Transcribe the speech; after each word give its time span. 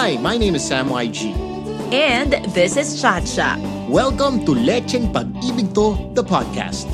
Hi, 0.00 0.16
my 0.16 0.38
name 0.38 0.54
is 0.54 0.66
Sam 0.66 0.88
YG. 0.88 1.36
And 1.92 2.32
this 2.54 2.78
is 2.78 3.02
Chacha. 3.02 3.60
Welcome 3.86 4.46
to 4.46 4.52
Lecheng 4.52 5.12
Pag-ibig 5.12 5.76
To, 5.76 5.92
the 6.16 6.24
podcast. 6.24 6.88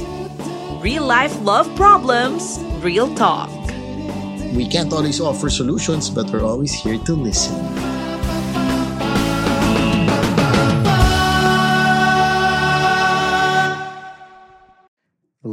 Real 0.82 1.06
life 1.06 1.30
love 1.46 1.71
problems, 1.77 2.58
real 2.82 3.06
talk. 3.14 3.46
We 4.58 4.66
can't 4.66 4.92
always 4.92 5.21
offer 5.21 5.48
solutions, 5.48 6.11
but 6.11 6.27
we're 6.34 6.42
always 6.42 6.74
here 6.74 6.98
to 7.06 7.14
listen. 7.14 7.55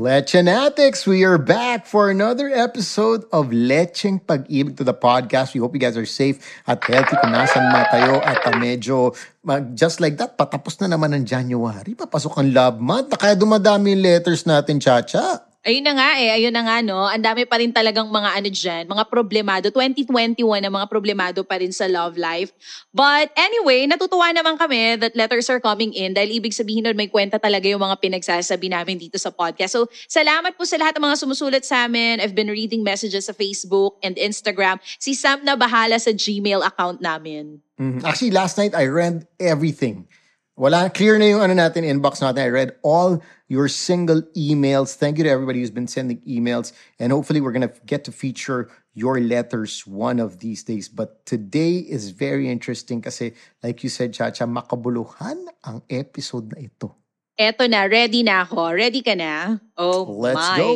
Lechenatics, 0.04 1.08
we 1.08 1.24
are 1.24 1.40
back 1.40 1.88
for 1.88 2.12
another 2.12 2.52
episode 2.52 3.24
of 3.32 3.56
Lecheng 3.56 4.20
Pag-ibig 4.20 4.76
to 4.76 4.84
the 4.84 4.92
podcast. 4.92 5.56
We 5.56 5.64
hope 5.64 5.72
you 5.72 5.80
guys 5.80 5.96
are 5.96 6.04
safe 6.04 6.44
at 6.68 6.84
healthy 6.84 7.16
kung 7.24 7.32
nasan 7.32 7.72
man 7.72 7.88
kayo 7.88 8.20
at 8.20 8.44
uh, 8.44 8.52
medyo 8.60 9.16
mag, 9.48 9.80
just 9.80 10.04
like 10.04 10.20
that, 10.20 10.36
patapos 10.36 10.76
na 10.84 10.92
naman 10.92 11.16
ng 11.16 11.24
January. 11.24 11.96
Papasok 11.96 12.36
ang 12.36 12.52
love 12.52 12.84
month 12.84 13.16
na 13.16 13.18
kaya 13.18 13.40
dumadami 13.40 13.96
letters 13.96 14.44
natin, 14.44 14.84
Chacha. 14.84 15.53
Ayun 15.64 15.80
na 15.80 15.96
nga 15.96 16.10
eh, 16.20 16.28
ayun 16.36 16.52
na 16.52 16.68
nga 16.68 16.84
no. 16.84 17.08
Ang 17.08 17.24
dami 17.24 17.48
pa 17.48 17.56
rin 17.56 17.72
talagang 17.72 18.12
mga 18.12 18.30
ano 18.36 18.50
dyan, 18.52 18.84
mga 18.84 19.08
problemado. 19.08 19.72
2021 19.72 20.44
na 20.60 20.68
mga 20.68 20.88
problemado 20.92 21.40
pa 21.48 21.56
rin 21.56 21.72
sa 21.72 21.88
love 21.88 22.20
life. 22.20 22.52
But 22.92 23.32
anyway, 23.40 23.88
natutuwa 23.88 24.36
naman 24.36 24.60
kami 24.60 25.00
that 25.00 25.16
letters 25.16 25.48
are 25.48 25.64
coming 25.64 25.96
in 25.96 26.20
dahil 26.20 26.36
ibig 26.36 26.52
sabihin 26.52 26.84
nun 26.84 27.00
may 27.00 27.08
kwenta 27.08 27.40
talaga 27.40 27.64
yung 27.72 27.80
mga 27.80 27.96
pinagsasabi 27.96 28.76
namin 28.76 29.00
dito 29.00 29.16
sa 29.16 29.32
podcast. 29.32 29.80
So 29.80 29.88
salamat 30.12 30.60
po 30.60 30.68
sa 30.68 30.76
lahat 30.76 31.00
ng 31.00 31.04
mga 31.08 31.18
sumusulat 31.24 31.64
sa 31.64 31.88
amin. 31.88 32.20
I've 32.20 32.36
been 32.36 32.52
reading 32.52 32.84
messages 32.84 33.32
sa 33.32 33.34
Facebook 33.34 33.96
and 34.04 34.20
Instagram. 34.20 34.84
Si 35.00 35.16
Sam 35.16 35.48
na 35.48 35.56
bahala 35.56 35.96
sa 35.96 36.12
Gmail 36.12 36.60
account 36.60 37.00
namin. 37.00 37.64
Mhm. 37.80 38.04
Actually, 38.04 38.36
last 38.36 38.60
night 38.60 38.76
I 38.76 38.92
read 38.92 39.32
everything. 39.40 40.12
Wala, 40.54 40.86
clear 40.94 41.18
na 41.18 41.26
yung 41.26 41.42
ano 41.42 41.58
natin, 41.58 41.82
inbox 41.82 42.22
natin. 42.22 42.46
I 42.46 42.54
read 42.54 42.78
all 42.86 43.18
your 43.50 43.66
single 43.66 44.22
emails. 44.38 44.94
Thank 44.94 45.18
you 45.18 45.26
to 45.26 45.32
everybody 45.34 45.66
who's 45.66 45.74
been 45.74 45.90
sending 45.90 46.22
emails. 46.30 46.78
And 47.02 47.10
hopefully 47.10 47.42
we're 47.42 47.58
going 47.58 47.66
to 47.66 47.74
get 47.90 48.06
to 48.06 48.14
feature 48.14 48.70
your 48.94 49.18
letters 49.18 49.82
one 49.90 50.22
of 50.22 50.46
these 50.46 50.62
days. 50.62 50.94
But 50.94 51.26
today 51.26 51.82
is 51.82 52.14
very 52.14 52.54
interesting 52.54 53.02
kasi 53.02 53.34
like 53.66 53.82
you 53.82 53.90
said, 53.90 54.14
Chacha, 54.14 54.46
makabuluhan 54.46 55.42
ang 55.66 55.82
episode 55.90 56.54
na 56.54 56.70
ito. 56.70 56.94
Eto 57.34 57.66
na, 57.66 57.90
ready 57.90 58.22
na 58.22 58.46
ako. 58.46 58.78
Ready 58.78 59.02
ka 59.02 59.18
na? 59.18 59.58
Oh 59.74 60.06
Let's 60.06 60.38
my. 60.54 60.58
go. 60.62 60.70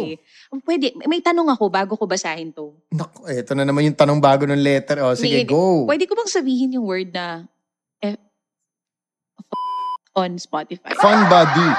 Pwede, 0.66 0.90
may 1.06 1.22
tanong 1.22 1.54
ako 1.54 1.70
bago 1.70 1.94
ko 1.94 2.10
basahin 2.10 2.50
to. 2.50 2.74
Naku, 2.90 3.30
ito 3.30 3.54
na 3.54 3.62
naman 3.62 3.86
yung 3.86 3.94
tanong 3.94 4.18
bago 4.18 4.50
ng 4.50 4.58
letter. 4.58 5.06
O, 5.06 5.14
sige, 5.14 5.46
Hindi, 5.46 5.54
go. 5.54 5.86
Pwede 5.86 6.10
ko 6.10 6.18
bang 6.18 6.34
sabihin 6.34 6.74
yung 6.74 6.90
word 6.90 7.14
na 7.14 7.46
on 10.18 10.36
Spotify? 10.36 10.98
Fun 10.98 11.30
body. 11.30 11.70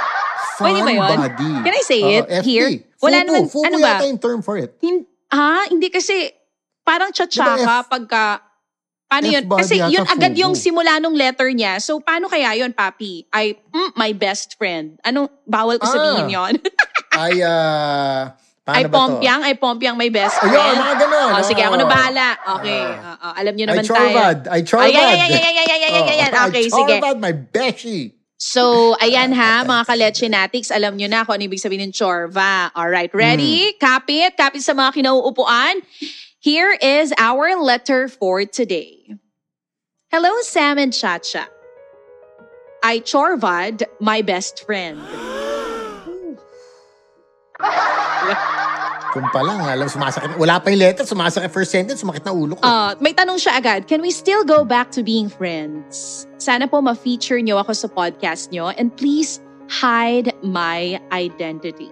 Fun 0.54 0.70
Pwede 0.70 0.80
ba 0.80 0.92
yun? 0.94 1.18
body. 1.18 1.50
Can 1.60 1.74
I 1.74 1.82
say 1.82 2.00
Oo, 2.00 2.10
it 2.14 2.24
FB. 2.40 2.44
here? 2.44 2.68
Wala 2.96 3.16
Fubu. 3.16 3.26
naman, 3.26 3.42
Fubu 3.48 3.66
ano 3.66 3.76
ba? 3.76 3.88
yata 3.92 4.04
yung 4.06 4.20
term 4.20 4.40
for 4.40 4.54
it. 4.54 4.70
Hin- 4.78 5.06
ah, 5.28 5.66
hindi 5.66 5.86
kasi 5.88 6.30
parang 6.82 7.10
Diba 7.10 7.26
tsatsaka 7.26 7.74
F- 7.80 7.88
pagka 7.88 8.24
Paano 9.08 9.24
yun? 9.24 9.40
F-body 9.40 9.60
Kasi 9.64 9.74
yata 9.74 9.88
yun 9.88 10.04
agad 10.04 10.32
fubu. 10.32 10.42
yung 10.42 10.52
simula 10.52 11.00
nung 11.00 11.16
letter 11.16 11.48
niya. 11.50 11.80
So, 11.80 11.96
paano 11.96 12.28
kaya 12.28 12.52
yun, 12.54 12.70
papi? 12.70 13.24
I, 13.30 13.56
mm, 13.56 13.96
my 13.96 14.12
best 14.12 14.52
friend. 14.54 15.00
Anong, 15.00 15.32
bawal 15.42 15.80
ko 15.80 15.88
sabihin 15.88 16.28
Ah. 16.28 16.34
yon 16.36 16.54
Ay, 17.16 17.40
ah... 17.40 18.36
Ay, 18.68 18.84
paano 18.84 18.84
ba 18.84 18.92
to? 18.92 18.96
pompiang, 19.00 19.40
ay 19.40 19.54
pompiang 19.56 19.96
my 19.96 20.12
best 20.12 20.36
Ayun, 20.38 20.52
friend. 20.52 20.76
mga 20.76 20.94
ganon. 21.00 21.30
Oh, 21.32 21.40
sige, 21.40 21.62
ako 21.64 21.74
na 21.74 21.86
Oo. 21.88 21.90
bahala. 21.90 22.26
Okay. 22.60 22.82
Ah. 22.84 23.16
oo, 23.16 23.28
alam 23.32 23.52
niyo 23.56 23.64
Ay, 23.64 23.70
naman 23.72 23.80
tayo. 23.80 23.96
chorvad. 23.96 24.38
Ay, 24.44 24.60
chorvad. 24.60 24.84
Ay, 24.84 24.92
ay, 24.92 25.08
ay, 25.08 25.16
ay, 25.16 25.24
ay, 25.24 25.32
ay, 25.32 25.56
ay, 25.56 25.80
ay, 25.80 25.92
ay, 26.04 26.18
ay, 26.20 26.28
Oh, 26.28 26.46
Okay, 26.52 26.60
ay, 26.60 26.68
sige. 26.68 26.94
Chorvad, 27.00 27.16
my 27.16 27.32
beshi. 27.32 27.98
So, 28.38 28.94
ayan 29.02 29.34
ha, 29.34 29.66
mga 29.66 29.82
kalechinatics, 29.82 30.70
alam 30.70 30.94
nyo 30.94 31.10
na 31.10 31.26
kung 31.26 31.42
ano 31.42 31.50
ibig 31.50 31.58
sabihin 31.58 31.90
ng 31.90 31.94
chorva. 31.94 32.70
Alright, 32.70 33.10
ready? 33.10 33.74
Kapit? 33.82 34.38
Kapit 34.38 34.62
sa 34.62 34.78
mga 34.78 34.94
kinauupuan? 34.94 35.82
Here 36.38 36.78
is 36.78 37.10
our 37.18 37.58
letter 37.58 38.06
for 38.06 38.46
today. 38.46 39.10
Hello, 40.14 40.30
Sam 40.46 40.78
and 40.78 40.94
Chacha. 40.94 41.50
I 42.78 43.02
chorvad 43.02 43.82
my 43.98 44.22
best 44.22 44.62
friend. 44.62 45.02
Kung 49.18 49.34
pa 49.34 49.42
lang, 49.42 49.58
alam, 49.58 49.90
sumasakit. 49.90 50.38
Wala 50.38 50.62
pa 50.62 50.70
yung 50.70 50.78
letter, 50.78 51.02
sumasakit 51.02 51.50
first 51.50 51.74
sentence, 51.74 52.06
sumakit 52.06 52.22
na 52.22 52.30
ulo 52.30 52.54
ko. 52.54 52.62
Uh, 52.62 52.94
may 53.02 53.10
tanong 53.10 53.34
siya 53.34 53.58
agad, 53.58 53.90
can 53.90 53.98
we 53.98 54.14
still 54.14 54.46
go 54.46 54.62
back 54.62 54.94
to 54.94 55.02
being 55.02 55.26
friends? 55.26 56.22
Sana 56.38 56.70
po 56.70 56.78
ma-feature 56.78 57.42
nyo 57.42 57.58
ako 57.58 57.74
sa 57.74 57.90
podcast 57.90 58.54
nyo 58.54 58.70
and 58.78 58.94
please 58.94 59.42
hide 59.66 60.30
my 60.46 61.02
identity. 61.10 61.90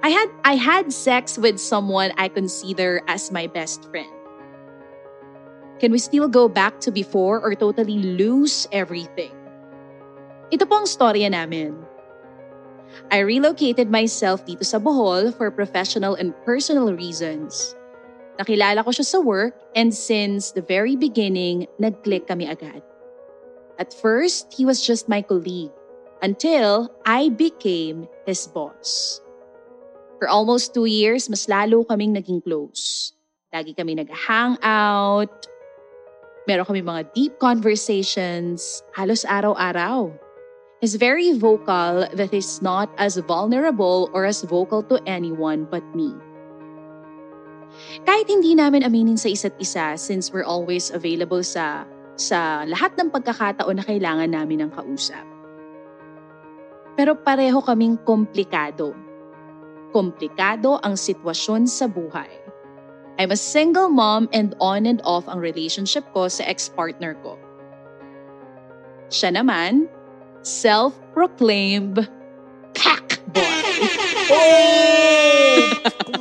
I 0.00 0.08
had 0.08 0.32
I 0.48 0.56
had 0.56 0.96
sex 0.96 1.36
with 1.36 1.60
someone 1.60 2.16
I 2.16 2.32
consider 2.32 3.04
as 3.04 3.28
my 3.28 3.44
best 3.44 3.84
friend. 3.92 4.08
Can 5.76 5.92
we 5.92 6.00
still 6.00 6.24
go 6.24 6.48
back 6.48 6.80
to 6.88 6.90
before 6.90 7.36
or 7.36 7.52
totally 7.52 8.00
lose 8.00 8.64
everything? 8.72 9.36
Ito 10.48 10.64
po 10.64 10.80
ang 10.80 10.88
storya 10.88 11.28
namin. 11.28 11.76
I 13.10 13.20
relocated 13.22 13.90
myself 13.90 14.46
dito 14.46 14.64
sa 14.64 14.78
Bohol 14.78 15.34
for 15.34 15.50
professional 15.50 16.14
and 16.14 16.34
personal 16.46 16.94
reasons. 16.94 17.74
Nakilala 18.40 18.80
ko 18.86 18.90
siya 18.94 19.04
sa 19.04 19.20
work 19.20 19.52
and 19.76 19.92
since 19.92 20.56
the 20.56 20.64
very 20.64 20.96
beginning, 20.96 21.68
nag-click 21.76 22.24
kami 22.24 22.48
agad. 22.48 22.80
At 23.80 23.92
first, 23.92 24.52
he 24.52 24.64
was 24.64 24.84
just 24.84 25.08
my 25.08 25.20
colleague 25.20 25.72
until 26.22 26.92
I 27.04 27.32
became 27.32 28.08
his 28.24 28.46
boss. 28.48 29.20
For 30.20 30.28
almost 30.28 30.76
two 30.76 30.84
years, 30.84 31.28
mas 31.32 31.48
lalo 31.48 31.84
kaming 31.88 32.12
naging 32.12 32.44
close. 32.44 33.12
Lagi 33.52 33.72
kami 33.72 33.96
nag-hang 33.96 34.60
out. 34.60 35.48
Meron 36.44 36.68
kami 36.68 36.84
mga 36.84 37.12
deep 37.16 37.36
conversations 37.40 38.84
halos 38.92 39.24
araw-araw. 39.24 40.12
He's 40.80 40.96
very 40.96 41.36
vocal 41.36 42.08
that 42.08 42.32
he's 42.32 42.64
not 42.64 42.88
as 42.96 43.20
vulnerable 43.20 44.08
or 44.16 44.24
as 44.24 44.40
vocal 44.48 44.80
to 44.88 44.96
anyone 45.04 45.68
but 45.68 45.84
me. 45.92 46.16
Kahit 48.08 48.32
hindi 48.32 48.56
namin 48.56 48.88
aminin 48.88 49.20
sa 49.20 49.28
isa't 49.28 49.60
isa 49.60 50.00
since 50.00 50.32
we're 50.32 50.48
always 50.48 50.88
available 50.88 51.44
sa 51.44 51.84
sa 52.16 52.64
lahat 52.64 52.96
ng 52.96 53.12
pagkakataon 53.12 53.76
na 53.76 53.84
kailangan 53.84 54.32
namin 54.32 54.64
ng 54.64 54.70
kausap. 54.72 55.22
Pero 56.96 57.12
pareho 57.12 57.60
kaming 57.60 58.00
komplikado. 58.00 58.96
Komplikado 59.92 60.80
ang 60.80 60.96
sitwasyon 60.96 61.68
sa 61.68 61.92
buhay. 61.92 62.28
I'm 63.20 63.36
a 63.36 63.36
single 63.36 63.92
mom 63.92 64.32
and 64.32 64.56
on 64.64 64.88
and 64.88 65.04
off 65.04 65.28
ang 65.28 65.44
relationship 65.44 66.08
ko 66.16 66.32
sa 66.32 66.40
ex-partner 66.48 67.20
ko. 67.20 67.36
Siya 69.12 69.36
naman, 69.36 69.92
self-proclaimed 70.42 72.08
pack 72.74 73.20
boy. 73.32 73.44
Oh! 74.30 75.00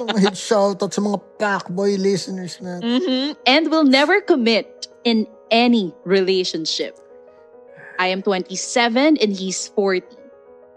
mga 0.10 0.36
shoutout 0.36 0.92
sa 0.92 1.02
mga 1.02 1.18
Packboy 1.40 1.98
listeners 2.00 2.60
natin. 2.60 3.02
Mhm. 3.02 3.26
And 3.46 3.64
will 3.72 3.88
never 3.88 4.22
commit 4.22 4.90
in 5.06 5.28
any 5.50 5.94
relationship. 6.04 6.98
I 8.00 8.12
am 8.12 8.24
27 8.24 9.20
and 9.20 9.32
he's 9.36 9.68
40. 9.76 10.08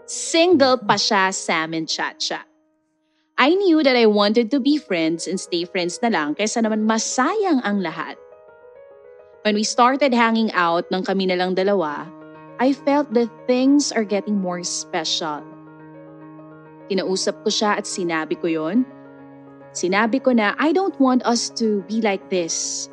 Single 0.03 0.83
pa 0.83 0.99
siya, 0.99 1.31
Sam 1.31 1.71
and 1.71 1.87
Chacha. 1.87 2.43
I 3.39 3.55
knew 3.55 3.81
that 3.81 3.97
I 3.97 4.05
wanted 4.05 4.51
to 4.53 4.59
be 4.59 4.77
friends 4.77 5.25
and 5.25 5.39
stay 5.39 5.65
friends 5.65 5.97
na 6.03 6.11
lang 6.11 6.35
kaysa 6.35 6.61
naman 6.61 6.85
masayang 6.85 7.63
ang 7.63 7.81
lahat. 7.81 8.19
When 9.47 9.55
we 9.55 9.65
started 9.65 10.13
hanging 10.13 10.53
out 10.53 10.87
ng 10.93 11.03
kami 11.03 11.27
na 11.27 11.39
lang 11.39 11.55
dalawa, 11.55 12.07
I 12.61 12.73
felt 12.73 13.13
that 13.13 13.29
things 13.49 13.91
are 13.91 14.05
getting 14.05 14.37
more 14.37 14.61
special. 14.61 15.41
Kinausap 16.91 17.41
ko 17.41 17.49
siya 17.49 17.81
at 17.81 17.85
sinabi 17.89 18.37
ko 18.37 18.47
yon. 18.51 18.85
Sinabi 19.73 20.21
ko 20.21 20.37
na 20.37 20.53
I 20.61 20.69
don't 20.69 20.93
want 21.01 21.25
us 21.25 21.49
to 21.57 21.81
be 21.89 22.03
like 22.03 22.29
this. 22.29 22.87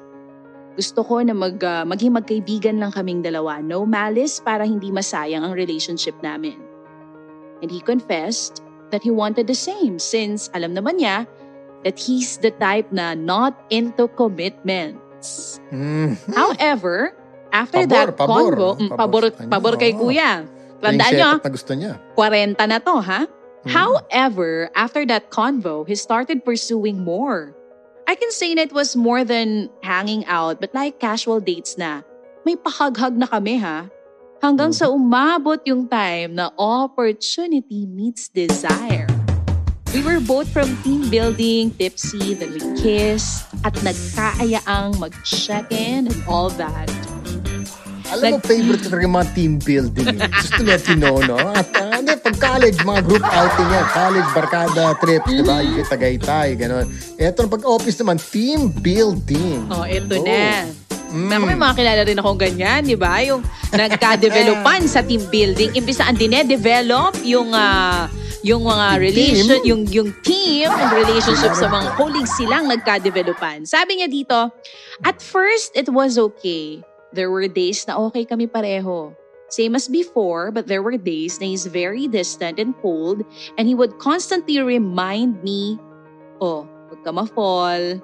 Gusto 0.80 1.04
ko 1.04 1.20
na 1.20 1.36
mag, 1.36 1.60
uh, 1.60 1.84
maging 1.84 2.16
magkaibigan 2.16 2.80
lang 2.80 2.94
kaming 2.94 3.20
dalawa. 3.20 3.60
No 3.60 3.84
malice 3.84 4.40
para 4.40 4.64
hindi 4.64 4.88
masayang 4.88 5.44
ang 5.44 5.52
relationship 5.52 6.16
namin. 6.24 6.56
And 7.60 7.68
he 7.68 7.84
confessed 7.84 8.64
that 8.88 9.04
he 9.04 9.12
wanted 9.12 9.44
the 9.44 9.58
same 9.58 10.00
since 10.00 10.48
alam 10.56 10.72
naman 10.72 11.04
niya 11.04 11.28
that 11.84 12.00
he's 12.00 12.40
the 12.40 12.52
type 12.56 12.88
na 12.92 13.12
not 13.12 13.52
into 13.68 14.08
commitments. 14.16 15.60
Mm. 15.68 16.16
However, 16.32 17.12
after 17.52 17.84
Pabor, 17.84 17.90
that 17.90 18.16
pabor. 18.16 18.52
convo, 18.54 18.68
mm, 18.78 18.90
Pabor 18.94 19.22
pabor, 19.30 19.50
pabor 19.50 19.74
kay 19.78 19.92
oo. 19.94 20.08
kuya. 20.08 20.46
Tandaan 20.80 21.12
nyo, 21.12 21.30
na 21.44 21.50
gusto 21.52 21.72
niya. 21.76 21.92
40 22.16 22.56
na 22.56 22.78
to, 22.80 22.96
ha? 23.04 23.20
Mm. 23.28 23.68
However, 23.68 24.72
after 24.72 25.04
that 25.04 25.28
convo, 25.28 25.84
he 25.84 25.92
started 25.92 26.40
pursuing 26.40 27.04
more. 27.04 27.52
I 28.08 28.16
can 28.16 28.32
say 28.32 28.56
that 28.56 28.72
it 28.72 28.74
was 28.74 28.96
more 28.96 29.22
than 29.22 29.68
hanging 29.84 30.24
out, 30.26 30.58
but 30.58 30.72
like 30.72 30.98
casual 30.98 31.38
dates 31.38 31.76
na. 31.76 32.02
May 32.48 32.56
pahag-hag 32.56 33.14
na 33.20 33.28
kami 33.28 33.60
ha. 33.60 33.92
Hanggang 34.40 34.72
sa 34.72 34.88
umabot 34.88 35.60
yung 35.68 35.84
time 35.84 36.32
na 36.34 36.48
opportunity 36.56 37.84
meets 37.84 38.32
desire. 38.32 39.04
We 39.92 40.00
were 40.00 40.18
both 40.22 40.48
from 40.48 40.70
team 40.80 41.10
building, 41.12 41.76
tipsy, 41.76 42.32
then 42.32 42.56
we 42.56 42.62
kissed, 42.80 43.44
at 43.66 43.74
nagkaayaang 43.84 44.96
mag-check-in 44.96 46.08
and 46.08 46.20
all 46.24 46.48
that. 46.56 46.88
Alam 48.10 48.30
mo, 48.30 48.36
favorite 48.42 48.82
ko 48.82 48.88
talaga 48.90 49.04
yung 49.06 49.16
mga 49.16 49.28
team 49.32 49.52
building. 49.56 50.06
eh. 50.18 50.28
Just 50.34 50.52
to 50.54 50.62
let 50.62 50.82
you 50.84 50.98
know, 50.98 51.16
no? 51.22 51.38
At 51.38 51.68
uh, 51.72 52.02
pag 52.20 52.36
college, 52.36 52.78
mga 52.80 53.00
group 53.02 53.24
outing 53.24 53.68
yan. 53.70 53.86
College, 53.88 54.28
barkada, 54.34 54.84
trips, 54.98 55.30
di 55.30 55.42
ba? 55.42 55.62
Yung 55.62 55.86
Tagaytay, 55.86 56.48
gano'n. 56.58 56.86
Eto, 57.16 57.46
pag 57.46 57.62
office 57.64 57.96
naman, 57.96 58.18
team 58.18 58.68
building. 58.70 59.66
Oh, 59.70 59.86
ito 59.86 60.18
Oh. 60.18 60.26
na. 60.26 60.66
Mm. 61.10 61.26
Ako 61.26 61.42
may 61.44 61.58
mga 61.58 61.74
kilala 61.74 62.02
rin 62.06 62.18
akong 62.18 62.38
ganyan, 62.38 62.80
di 62.86 62.94
ba? 62.94 63.18
Yung 63.26 63.42
nagka-developan 63.70 64.86
sa 64.86 65.02
team 65.02 65.22
building. 65.26 65.74
Imbis 65.74 65.98
na 65.98 66.10
ang 66.10 66.18
dine-develop 66.18 67.18
yung 67.26 67.50
ah, 67.50 68.06
yung 68.40 68.62
mga 68.62 68.86
relation, 68.96 69.58
team? 69.60 69.68
yung 69.68 69.82
yung 69.90 70.08
team, 70.22 70.70
yung 70.70 70.92
relationship 70.94 71.52
sa 71.52 71.66
mga 71.66 71.92
colleagues 71.94 72.32
silang 72.32 72.64
nagka-developan. 72.66 73.66
Sabi 73.66 74.00
niya 74.00 74.08
dito, 74.08 74.54
at 75.02 75.18
first 75.18 75.74
it 75.74 75.90
was 75.90 76.16
okay. 76.16 76.80
There 77.10 77.30
were 77.30 77.46
days 77.50 77.82
na 77.86 77.98
okay 78.10 78.24
kami 78.24 78.46
pareho. 78.46 79.14
Same 79.50 79.74
as 79.74 79.90
before, 79.90 80.54
but 80.54 80.70
there 80.70 80.82
were 80.82 80.94
days 80.94 81.42
na 81.42 81.50
he's 81.50 81.66
very 81.66 82.06
distant 82.06 82.62
and 82.62 82.70
cold 82.78 83.26
and 83.58 83.66
he 83.66 83.74
would 83.74 83.98
constantly 83.98 84.62
remind 84.62 85.42
me, 85.42 85.74
oh, 86.38 86.70
huwag 86.86 87.02
ka 87.02 87.10
ma-fall, 87.10 87.98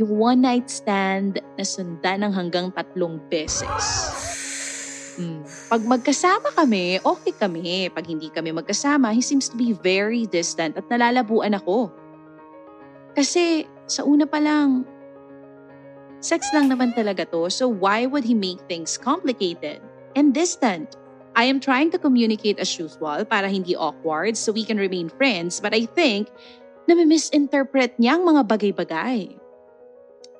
yung 0.00 0.12
one 0.16 0.40
night 0.40 0.72
stand 0.72 1.36
na 1.60 1.64
sundan 1.68 2.24
ng 2.24 2.32
hanggang 2.32 2.72
tatlong 2.72 3.20
beses. 3.28 3.84
Mm. 5.14 5.46
Pag 5.70 5.82
magkasama 5.86 6.50
kami, 6.56 6.98
okay 6.98 7.34
kami. 7.36 7.86
Pag 7.92 8.08
hindi 8.08 8.32
kami 8.32 8.50
magkasama, 8.50 9.14
he 9.14 9.22
seems 9.22 9.46
to 9.46 9.54
be 9.54 9.76
very 9.76 10.26
distant 10.26 10.74
at 10.74 10.86
nalalabuan 10.90 11.54
ako. 11.54 11.92
Kasi 13.14 13.68
sa 13.86 14.02
una 14.02 14.26
pa 14.26 14.42
lang, 14.42 14.82
sex 16.24 16.48
lang 16.56 16.72
naman 16.72 16.96
talaga 16.96 17.28
to. 17.28 17.52
So 17.52 17.68
why 17.68 18.08
would 18.08 18.24
he 18.24 18.32
make 18.32 18.64
things 18.64 18.96
complicated 18.96 19.84
and 20.16 20.32
distant? 20.32 20.96
I 21.36 21.44
am 21.44 21.60
trying 21.60 21.92
to 21.92 22.00
communicate 22.00 22.56
as 22.56 22.72
usual 22.78 23.28
para 23.28 23.52
hindi 23.52 23.76
awkward 23.76 24.40
so 24.40 24.54
we 24.54 24.64
can 24.64 24.80
remain 24.80 25.12
friends. 25.12 25.60
But 25.60 25.76
I 25.76 25.84
think 25.84 26.32
na 26.88 26.96
misinterpret 26.96 28.00
niya 28.00 28.16
ang 28.16 28.24
mga 28.24 28.42
bagay-bagay. 28.48 29.36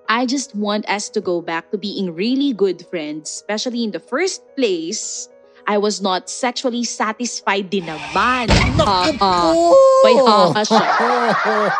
I 0.04 0.28
just 0.28 0.52
want 0.52 0.84
us 0.88 1.08
to 1.16 1.20
go 1.20 1.40
back 1.40 1.72
to 1.72 1.80
being 1.80 2.12
really 2.12 2.52
good 2.52 2.84
friends, 2.92 3.32
especially 3.40 3.84
in 3.84 3.90
the 3.90 4.00
first 4.00 4.44
place. 4.52 5.32
I 5.66 5.78
was 5.78 6.00
not 6.00 6.28
sexually 6.28 6.84
satisfied 6.84 7.68
din 7.68 7.88
naman. 7.88 8.48
May 8.50 10.14
haka 10.20 10.62
siya. 10.62 10.84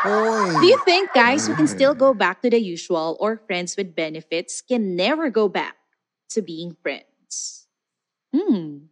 Hoy. 0.05 0.49
Do 0.61 0.67
you 0.67 0.81
think 0.85 1.13
guys 1.13 1.45
who 1.47 1.55
can 1.55 1.69
still 1.69 1.93
go 1.93 2.13
back 2.17 2.41
to 2.43 2.49
the 2.49 2.59
usual 2.59 3.17
or 3.21 3.37
friends 3.45 3.77
with 3.77 3.93
benefits 3.93 4.65
can 4.65 4.97
never 4.97 5.29
go 5.29 5.49
back 5.49 5.77
to 6.33 6.41
being 6.41 6.77
friends? 6.81 7.69
Hmm. 8.33 8.89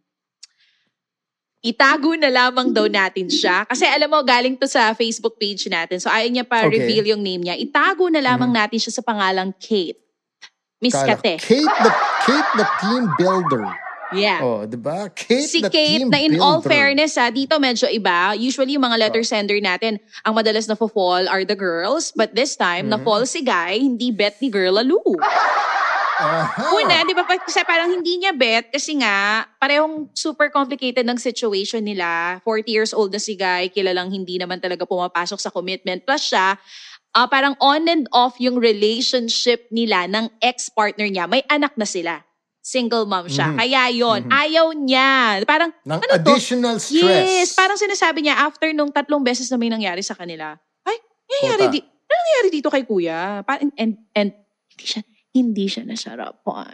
Itago 1.63 2.11
na 2.19 2.27
lamang 2.27 2.75
daw 2.75 2.91
natin 2.91 3.31
siya. 3.31 3.63
Kasi 3.63 3.87
alam 3.87 4.11
mo, 4.11 4.19
galing 4.19 4.59
to 4.59 4.67
sa 4.67 4.91
Facebook 4.91 5.39
page 5.39 5.63
natin. 5.71 5.95
So 5.95 6.11
ayaw 6.11 6.27
niya 6.27 6.43
pa 6.43 6.67
Okay. 6.67 6.75
reveal 6.75 7.15
yung 7.15 7.23
name 7.23 7.39
niya. 7.39 7.55
Itago 7.55 8.11
na 8.11 8.19
lamang 8.19 8.51
natin 8.51 8.75
siya 8.83 8.91
sa 8.91 8.99
pangalang 8.99 9.55
Kate. 9.55 9.95
Miss 10.83 10.91
Kala- 10.91 11.15
Kate. 11.23 11.39
Kate 11.39 11.63
the, 11.79 11.91
Kate 12.27 12.51
the 12.59 12.67
team 12.83 13.03
builder. 13.15 13.63
Yeah. 14.15 14.39
Oh, 14.41 14.63
di 14.65 14.77
ba? 14.77 15.09
Kate 15.09 15.45
Si 15.45 15.59
the 15.61 15.69
Kate, 15.69 16.01
team 16.05 16.09
na 16.09 16.21
in 16.21 16.37
all 16.39 16.61
fairness 16.61 17.17
ha, 17.17 17.29
dito 17.29 17.57
medyo 17.57 17.89
iba. 17.89 18.33
Usually 18.37 18.77
yung 18.77 18.85
mga 18.85 18.97
letter 19.09 19.23
sender 19.25 19.57
natin, 19.59 19.97
ang 20.21 20.33
madalas 20.37 20.69
na 20.69 20.77
fall 20.77 21.25
are 21.27 21.43
the 21.43 21.57
girls. 21.57 22.13
But 22.13 22.35
this 22.37 22.53
time, 22.55 22.89
Mm-hmm. 22.89 22.99
na-fall 22.99 23.23
si 23.25 23.41
Guy, 23.45 23.79
hindi 23.79 24.09
bet 24.11 24.37
ni 24.41 24.49
girl 24.49 24.75
lalo. 24.75 24.99
Aha. 26.23 26.71
Una, 26.77 27.01
di 27.03 27.13
ba, 27.17 27.25
pa- 27.25 27.41
kasi 27.41 27.65
parang 27.65 27.89
hindi 27.89 28.21
niya 28.21 28.31
bet 28.31 28.69
kasi 28.69 29.01
nga, 29.01 29.43
parehong 29.57 30.13
super 30.13 30.47
complicated 30.53 31.03
ng 31.03 31.17
situation 31.17 31.81
nila. 31.83 32.39
40 32.45 32.69
years 32.69 32.91
old 32.93 33.11
na 33.11 33.19
si 33.19 33.33
Guy, 33.33 33.67
kilalang 33.73 34.13
hindi 34.13 34.37
naman 34.37 34.61
talaga 34.61 34.85
pumapasok 34.85 35.39
sa 35.41 35.49
commitment. 35.49 36.05
Plus 36.05 36.29
siya, 36.31 36.55
ah, 37.13 37.27
parang 37.27 37.57
on 37.59 37.89
and 37.89 38.05
off 38.13 38.37
yung 38.37 38.57
relationship 38.61 39.65
nila 39.69 40.05
ng 40.05 40.29
ex-partner 40.39 41.09
niya. 41.09 41.25
May 41.25 41.41
anak 41.49 41.75
na 41.75 41.85
sila. 41.85 42.21
Single 42.63 43.03
mom 43.03 43.27
siya. 43.27 43.51
Mhm. 43.51 43.57
Kaya 43.59 43.81
yon 43.91 44.21
Mhm. 44.23 44.31
ayaw 44.31 44.67
niya. 44.71 45.11
Parang, 45.43 45.75
Ng 45.83 45.91
ano 45.93 46.03
to? 46.07 46.15
additional 46.15 46.79
stress. 46.79 47.27
Yes, 47.27 47.51
parang 47.51 47.75
sinasabi 47.75 48.23
niya 48.23 48.39
after 48.39 48.71
nung 48.71 48.87
tatlong 48.87 49.19
beses 49.19 49.51
na 49.51 49.59
may 49.59 49.67
nangyari 49.67 49.99
sa 49.99 50.15
kanila. 50.15 50.55
Ay, 50.81 50.95
nangyari 51.29 51.67
Puta. 51.67 51.75
di 51.75 51.79
ano 51.83 52.19
nangyari 52.23 52.47
dito 52.49 52.67
kay 52.69 52.83
kuya? 52.83 53.43
Parang, 53.43 53.67
and, 53.75 53.99
and, 54.13 54.31
hindi 54.69 54.85
siya, 54.85 55.01
hindi 55.29 55.65
siya 55.67 55.83
nasarapan. 55.83 56.71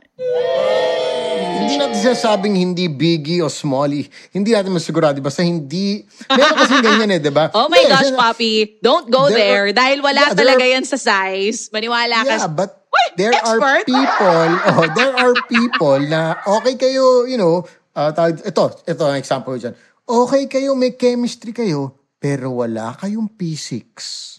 Hindi 1.59 1.73
natin 1.75 1.97
sinasabing 1.97 2.53
hindi 2.53 2.85
biggie 2.85 3.41
o 3.41 3.47
smally. 3.47 4.05
Hindi 4.29 4.51
natin 4.51 4.69
masigurado. 4.69 5.17
Basta 5.19 5.41
hindi... 5.41 6.03
Meron 6.27 6.55
kasi 6.55 6.75
ganyan 6.79 7.11
eh, 7.11 7.19
di 7.19 7.29
ba? 7.29 7.49
Oh 7.57 7.65
my 7.65 7.79
Yeah, 7.79 7.91
gosh, 7.93 8.11
Papi, 8.13 8.51
don't 8.79 9.07
go 9.07 9.27
There 9.27 9.35
there. 9.35 9.65
Dahil 9.71 9.99
wala 9.99 10.21
Yeah, 10.27 10.37
talaga 10.37 10.63
are- 10.63 10.71
yan 10.71 10.83
sa 10.83 10.95
size. 10.95 11.67
Maniwala 11.69 12.23
ka. 12.23 12.35
Yeah, 12.37 12.47
but 12.47 12.78
Uy, 12.89 13.05
there 13.15 13.33
are 13.35 13.57
expert? 13.61 13.85
people, 13.85 14.49
oh, 14.73 14.85
there 14.93 15.13
are 15.13 15.33
people 15.45 15.99
na 16.01 16.41
okay 16.41 16.73
kayo, 16.75 17.29
you 17.29 17.37
know, 17.37 17.61
uh, 17.93 18.09
tawag- 18.09 18.41
ito, 18.41 18.63
ito 18.83 19.03
ang 19.05 19.17
example 19.17 19.53
dyan. 19.55 19.77
Okay 20.03 20.49
kayo, 20.49 20.73
may 20.73 20.97
chemistry 20.97 21.53
kayo, 21.53 21.93
pero 22.17 22.49
wala 22.51 22.97
kayong 22.97 23.29
physics. 23.37 24.37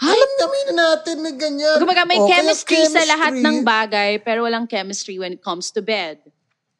Ay, 0.00 0.16
Alam 0.16 0.30
namin 0.40 0.62
na 0.64 0.74
natin 0.96 1.16
na 1.20 1.30
ganyan. 1.36 1.76
Kumbaga 1.76 2.08
may 2.08 2.16
Okay, 2.16 2.40
chemistry, 2.40 2.88
sa 2.88 3.04
lahat 3.04 3.36
chemistry. 3.36 3.44
ng 3.44 3.56
bagay, 3.60 4.10
pero 4.24 4.48
walang 4.48 4.64
chemistry 4.64 5.20
when 5.20 5.36
it 5.36 5.44
comes 5.44 5.68
to 5.68 5.84
bed. 5.84 6.16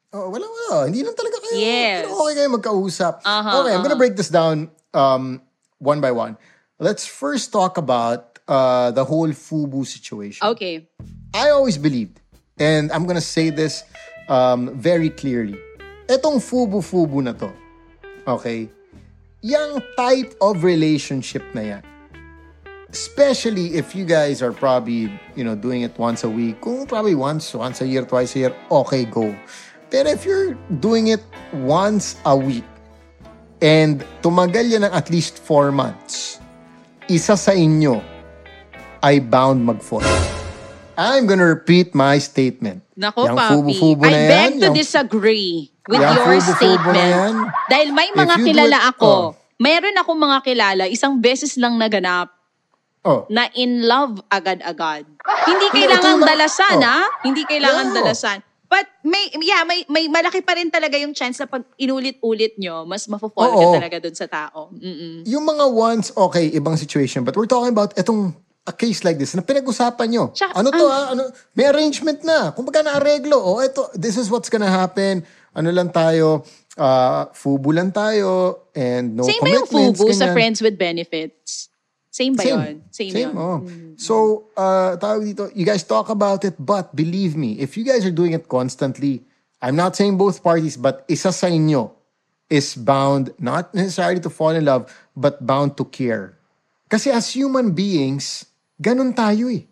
Oh, 0.09 0.27
wala, 0.27 0.43
wala. 0.43 0.89
Hindi 0.89 1.05
lang 1.05 1.13
talaga 1.13 1.37
kayo. 1.37 1.53
Yes. 1.55 2.01
Pero 2.01 2.17
okay 2.17 2.33
kayo 2.35 2.49
magkausap. 2.49 3.21
Aha, 3.21 3.61
okay, 3.61 3.71
I'm 3.71 3.85
gonna 3.85 3.93
aha. 3.93 4.01
break 4.01 4.17
this 4.17 4.33
down 4.33 4.73
um, 4.91 5.37
one 5.77 6.01
by 6.01 6.09
one. 6.09 6.33
Let's 6.81 7.05
first 7.05 7.53
talk 7.53 7.77
about 7.77 8.30
uh, 8.47 8.91
the 8.91 9.03
whole 9.03 9.29
FUBU 9.29 9.85
situation. 9.85 10.47
Okay. 10.47 10.87
I 11.33 11.49
always 11.49 11.77
believed, 11.77 12.19
and 12.59 12.91
I'm 12.91 13.05
gonna 13.05 13.21
say 13.21 13.49
this 13.49 13.83
um, 14.27 14.75
very 14.75 15.09
clearly. 15.09 15.57
Etong 16.07 16.43
FUBU-FUBU 16.43 17.23
na 17.23 17.33
to, 17.39 17.51
okay, 18.27 18.67
yung 19.41 19.81
type 19.95 20.35
of 20.43 20.63
relationship 20.63 21.41
na 21.55 21.61
yan, 21.61 21.83
especially 22.91 23.79
if 23.79 23.95
you 23.95 24.03
guys 24.03 24.41
are 24.43 24.51
probably, 24.51 25.07
you 25.35 25.43
know, 25.43 25.55
doing 25.55 25.81
it 25.81 25.95
once 25.97 26.23
a 26.23 26.29
week, 26.29 26.59
kung 26.59 26.85
probably 26.85 27.15
once, 27.15 27.53
once 27.55 27.79
a 27.79 27.87
year, 27.87 28.03
twice 28.03 28.35
a 28.35 28.39
year, 28.39 28.53
okay, 28.69 29.05
go. 29.05 29.31
Pero 29.87 30.11
if 30.11 30.27
you're 30.27 30.55
doing 30.83 31.07
it 31.07 31.23
once 31.63 32.19
a 32.25 32.35
week, 32.35 32.67
and 33.63 34.03
tumagal 34.19 34.67
yan 34.67 34.83
ng 34.83 34.91
at 34.91 35.07
least 35.07 35.39
four 35.39 35.71
months, 35.71 36.43
isa 37.07 37.39
sa 37.39 37.55
inyo 37.55 38.10
ay 39.01 39.17
bound 39.19 39.61
mag-fall. 39.61 40.05
I'm 40.93 41.25
gonna 41.25 41.47
repeat 41.47 41.93
my 41.93 42.17
statement. 42.17 42.85
Nako, 42.93 43.25
Yang 43.25 43.37
Papi. 43.37 43.49
fubu-fubu 43.49 44.03
I 44.05 44.11
na 44.11 44.19
beg 44.21 44.29
yan, 44.29 44.51
to 44.53 44.65
yang- 44.69 44.77
disagree 44.77 45.51
with 45.89 45.97
Yang 45.97 46.05
your 46.05 46.21
fubu-fubu 46.21 46.45
na 46.45 46.53
statement. 46.53 46.97
yan. 47.09 47.33
Dahil 47.67 47.87
may 47.89 48.09
mga 48.11 48.35
kilala 48.39 48.77
it- 48.77 48.89
ako. 48.93 49.09
oh. 49.09 49.27
Mayroon 49.57 49.93
akong 49.95 50.17
mga 50.19 50.37
kilala, 50.41 50.83
isang 50.85 51.17
beses 51.17 51.53
lang 51.55 51.77
naganap 51.77 52.29
Oh, 53.01 53.25
na 53.27 53.49
in 53.55 53.81
love 53.81 54.21
agad-agad. 54.27 55.09
Hindi 55.49 55.67
kailangan 55.71 56.21
dalasan, 56.21 56.77
oh. 56.77 56.85
ha? 56.85 57.01
Hindi 57.23 57.41
kailangan 57.43 57.85
Yeah. 57.87 57.97
dalasan. 57.97 58.37
But 58.65 58.85
may, 59.03 59.27
yeah, 59.41 59.65
may, 59.65 59.83
may 59.85 60.05
malaki 60.07 60.39
pa 60.39 60.53
rin 60.53 60.69
talaga 60.69 60.95
yung 60.95 61.11
chance 61.11 61.35
na 61.35 61.45
pag 61.45 61.65
inulit-ulit 61.75 62.55
nyo, 62.55 62.85
mas 62.85 63.03
mafo-fall 63.03 63.51
ka 63.51 63.65
talaga 63.75 63.97
dun 63.99 64.15
sa 64.15 64.29
tao. 64.29 64.69
Mm-mm. 64.71 65.25
yung 65.25 65.43
mga 65.43 65.65
once, 65.67 66.13
okay, 66.15 66.47
ibang 66.51 66.73
situation. 66.73 67.21
But 67.21 67.33
we're 67.33 67.49
talking 67.49 67.69
about 67.69 67.91
itong 67.95 68.31
a 68.65 68.73
case 68.73 69.01
like 69.01 69.17
this 69.17 69.33
na 69.33 69.41
pinag-usapan 69.41 70.07
nyo. 70.09 70.25
Tsaka, 70.33 70.53
ano 70.53 70.69
to 70.69 70.85
ah, 70.85 71.17
ano, 71.17 71.33
may 71.57 71.65
arrangement 71.65 72.21
na. 72.21 72.53
Kung 72.53 72.65
baga 72.65 72.85
na-areglo, 72.85 73.33
oh, 73.33 73.57
ito, 73.57 73.89
this 73.97 74.17
is 74.21 74.29
what's 74.29 74.53
gonna 74.53 74.69
happen. 74.69 75.25
Ano 75.57 75.69
lang 75.73 75.89
tayo, 75.89 76.45
uh, 76.77 77.25
fubu 77.33 77.73
lang 77.73 77.89
tayo, 77.89 78.69
and 78.77 79.17
no 79.17 79.25
Same 79.25 79.41
ba 79.41 79.49
yung 79.49 79.67
commitments. 79.67 79.99
FUBU 79.99 80.13
sa 80.13 80.29
ganyan. 80.29 80.35
friends 80.37 80.57
with 80.61 80.75
benefits? 80.77 81.73
Same 82.11 82.35
ba 82.35 82.43
yun? 82.43 82.83
Same, 82.91 83.15
yun. 83.15 83.33
oh. 83.33 83.63
So, 83.95 84.45
uh, 84.53 84.99
tawag 84.99 85.25
dito, 85.25 85.49
you 85.55 85.65
guys 85.65 85.81
talk 85.81 86.11
about 86.11 86.43
it, 86.43 86.59
but 86.59 86.93
believe 86.93 87.39
me, 87.39 87.57
if 87.57 87.79
you 87.79 87.87
guys 87.87 88.05
are 88.05 88.13
doing 88.13 88.35
it 88.35 88.51
constantly, 88.51 89.23
I'm 89.63 89.79
not 89.79 89.95
saying 89.95 90.19
both 90.19 90.43
parties, 90.43 90.75
but 90.75 91.07
isa 91.07 91.31
sa 91.31 91.47
inyo 91.47 91.91
is 92.51 92.75
bound, 92.75 93.31
not 93.39 93.73
necessarily 93.73 94.19
to 94.19 94.29
fall 94.29 94.51
in 94.51 94.67
love, 94.67 94.91
but 95.15 95.39
bound 95.39 95.79
to 95.79 95.87
care. 95.87 96.35
Kasi 96.91 97.07
as 97.07 97.31
human 97.31 97.71
beings, 97.71 98.50
ganun 98.81 99.13
tayo 99.13 99.45
eh. 99.53 99.69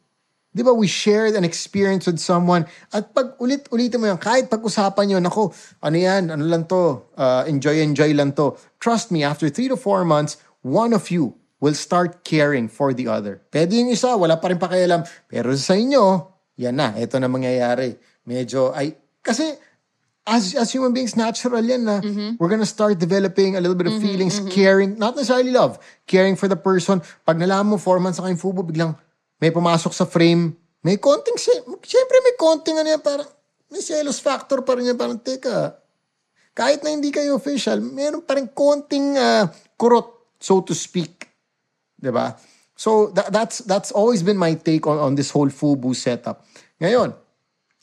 Di 0.50 0.66
ba, 0.66 0.74
we 0.74 0.90
shared 0.90 1.38
an 1.38 1.46
experience 1.46 2.10
with 2.10 2.18
someone 2.18 2.66
at 2.90 3.14
pag 3.14 3.38
ulit-ulitin 3.38 4.02
mo 4.02 4.10
yan, 4.10 4.18
kahit 4.18 4.50
pag-usapan 4.50 5.18
yun, 5.18 5.24
ako, 5.26 5.54
ano 5.82 5.98
yan, 5.98 6.34
ano 6.34 6.42
lang 6.42 6.66
to, 6.66 7.06
uh, 7.18 7.46
enjoy, 7.46 7.78
enjoy 7.82 8.10
lang 8.18 8.34
to. 8.34 8.58
Trust 8.82 9.14
me, 9.14 9.22
after 9.22 9.46
three 9.50 9.70
to 9.70 9.78
four 9.78 10.02
months, 10.02 10.42
one 10.66 10.90
of 10.94 11.06
you 11.14 11.38
will 11.62 11.78
start 11.78 12.26
caring 12.26 12.66
for 12.66 12.98
the 12.98 13.06
other. 13.06 13.46
Pwede 13.54 13.78
yung 13.78 13.94
isa, 13.94 14.18
wala 14.18 14.42
pa 14.42 14.50
rin 14.50 14.58
pakialam. 14.58 15.06
Pero 15.30 15.54
sa 15.54 15.78
inyo, 15.78 16.26
yan 16.58 16.82
na, 16.82 16.98
ito 16.98 17.22
na 17.22 17.30
mangyayari. 17.30 17.94
Medyo, 18.26 18.74
ay, 18.74 18.98
kasi, 19.22 19.54
as 20.30 20.54
as 20.54 20.70
human 20.70 20.94
beings, 20.94 21.18
natural 21.18 21.60
yan 21.60 21.84
na 21.84 22.00
we're 22.38 22.48
gonna 22.48 22.70
start 22.70 22.96
developing 22.96 23.58
a 23.58 23.62
little 23.62 23.74
bit 23.76 23.90
of 23.90 23.98
feelings, 23.98 24.38
caring, 24.54 24.94
not 24.96 25.18
necessarily 25.18 25.50
love, 25.50 25.82
caring 26.06 26.38
for 26.38 26.46
the 26.46 26.56
person. 26.56 27.02
Pag 27.26 27.42
nalaman 27.42 27.74
mo, 27.74 27.78
four 27.78 27.98
months 27.98 28.22
na 28.22 28.30
kayong 28.30 28.38
fubo, 28.38 28.62
biglang 28.62 28.94
may 29.42 29.50
pumasok 29.50 29.90
sa 29.90 30.06
frame, 30.06 30.54
may 30.86 30.96
konting, 30.96 31.34
syempre 31.82 32.18
may 32.22 32.36
konting 32.38 32.78
ano 32.78 32.88
yan, 32.88 33.02
parang, 33.02 33.28
may 33.68 33.82
selos 33.82 34.22
factor 34.22 34.62
pa 34.62 34.78
rin 34.78 34.94
yan, 34.94 34.98
parang, 35.00 35.18
teka, 35.18 35.80
kahit 36.54 36.84
na 36.84 36.92
hindi 36.92 37.10
kayo 37.10 37.36
official, 37.36 37.80
meron 37.80 38.22
pa 38.22 38.36
rin 38.36 38.52
konting 38.52 39.16
ah, 39.16 39.48
kurot, 39.76 40.36
so 40.38 40.60
to 40.62 40.76
speak. 40.76 41.28
'Di 42.00 42.12
ba? 42.12 42.36
So 42.80 43.12
tha- 43.12 43.28
that's 43.28 43.60
that's 43.68 43.92
always 43.92 44.24
been 44.24 44.40
my 44.40 44.56
take 44.56 44.88
on, 44.88 44.96
on 45.00 45.12
this 45.16 45.32
whole 45.32 45.52
FUBU 45.52 45.92
setup. 45.92 46.48
Ngayon, 46.80 47.12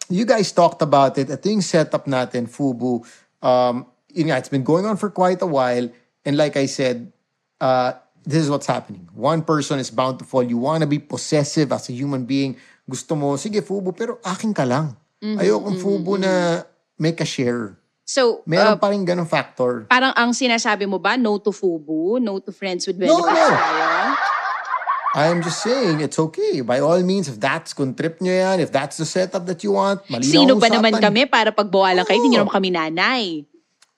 you 0.08 0.24
guys 0.24 0.52
talked 0.52 0.82
about 0.82 1.18
it. 1.18 1.30
Ito 1.30 1.46
yung 1.48 1.62
setup 1.62 2.06
natin, 2.06 2.46
FUBU. 2.46 3.02
Um, 3.42 3.86
yun 4.10 4.32
nga, 4.32 4.38
it's 4.38 4.48
been 4.48 4.64
going 4.64 4.86
on 4.86 4.96
for 4.96 5.10
quite 5.10 5.40
a 5.42 5.48
while. 5.48 5.88
And 6.24 6.34
like 6.36 6.56
I 6.56 6.66
said, 6.66 7.12
uh, 7.60 7.92
this 8.26 8.42
is 8.42 8.50
what's 8.50 8.66
happening. 8.66 9.06
One 9.14 9.42
person 9.42 9.78
is 9.78 9.90
bound 9.90 10.18
to 10.18 10.24
fall. 10.26 10.42
You 10.42 10.58
want 10.58 10.82
to 10.82 10.90
be 10.90 10.98
possessive 10.98 11.70
as 11.70 11.88
a 11.88 11.94
human 11.94 12.26
being. 12.26 12.56
Gusto 12.86 13.14
mo, 13.14 13.34
sige 13.36 13.62
FUBU, 13.62 13.90
pero 13.94 14.18
akin 14.22 14.54
ka 14.54 14.62
lang. 14.66 14.94
Ayokong 15.22 15.78
FUBU 15.78 16.22
na 16.22 16.62
may 16.98 17.12
ka-share. 17.12 17.74
So, 18.06 18.46
Meron 18.46 18.78
uh, 18.78 18.78
pa 18.78 18.94
rin 18.94 19.02
ganong 19.02 19.26
factor. 19.26 19.90
parang 19.90 20.14
ang 20.14 20.30
sinasabi 20.30 20.86
mo 20.86 21.02
ba, 21.02 21.18
no 21.18 21.42
to 21.42 21.50
FUBU, 21.50 22.22
no 22.22 22.38
to 22.38 22.54
friends 22.54 22.86
with 22.86 22.94
No, 22.94 23.18
benefits 23.26 23.34
no. 23.34 23.50
Tayo? 25.16 25.32
I'm 25.32 25.40
just 25.40 25.64
saying, 25.64 26.04
it's 26.04 26.20
okay. 26.20 26.60
By 26.60 26.84
all 26.84 27.00
means, 27.00 27.32
if 27.32 27.40
that's 27.40 27.72
kung 27.72 27.96
trip 27.96 28.20
nyo 28.20 28.30
yan, 28.30 28.60
if 28.60 28.68
that's 28.68 29.00
the 29.00 29.08
setup 29.08 29.48
that 29.48 29.64
you 29.64 29.72
want, 29.72 30.04
malinaw 30.12 30.28
Sino 30.28 30.52
ba 30.60 30.68
naman 30.68 31.00
kami 31.00 31.24
para 31.24 31.56
pagbawalan 31.56 32.04
kayo, 32.04 32.20
hindi 32.20 32.36
nyo 32.36 32.44
naman 32.44 32.52
kami 32.52 32.68
nanay. 32.68 33.24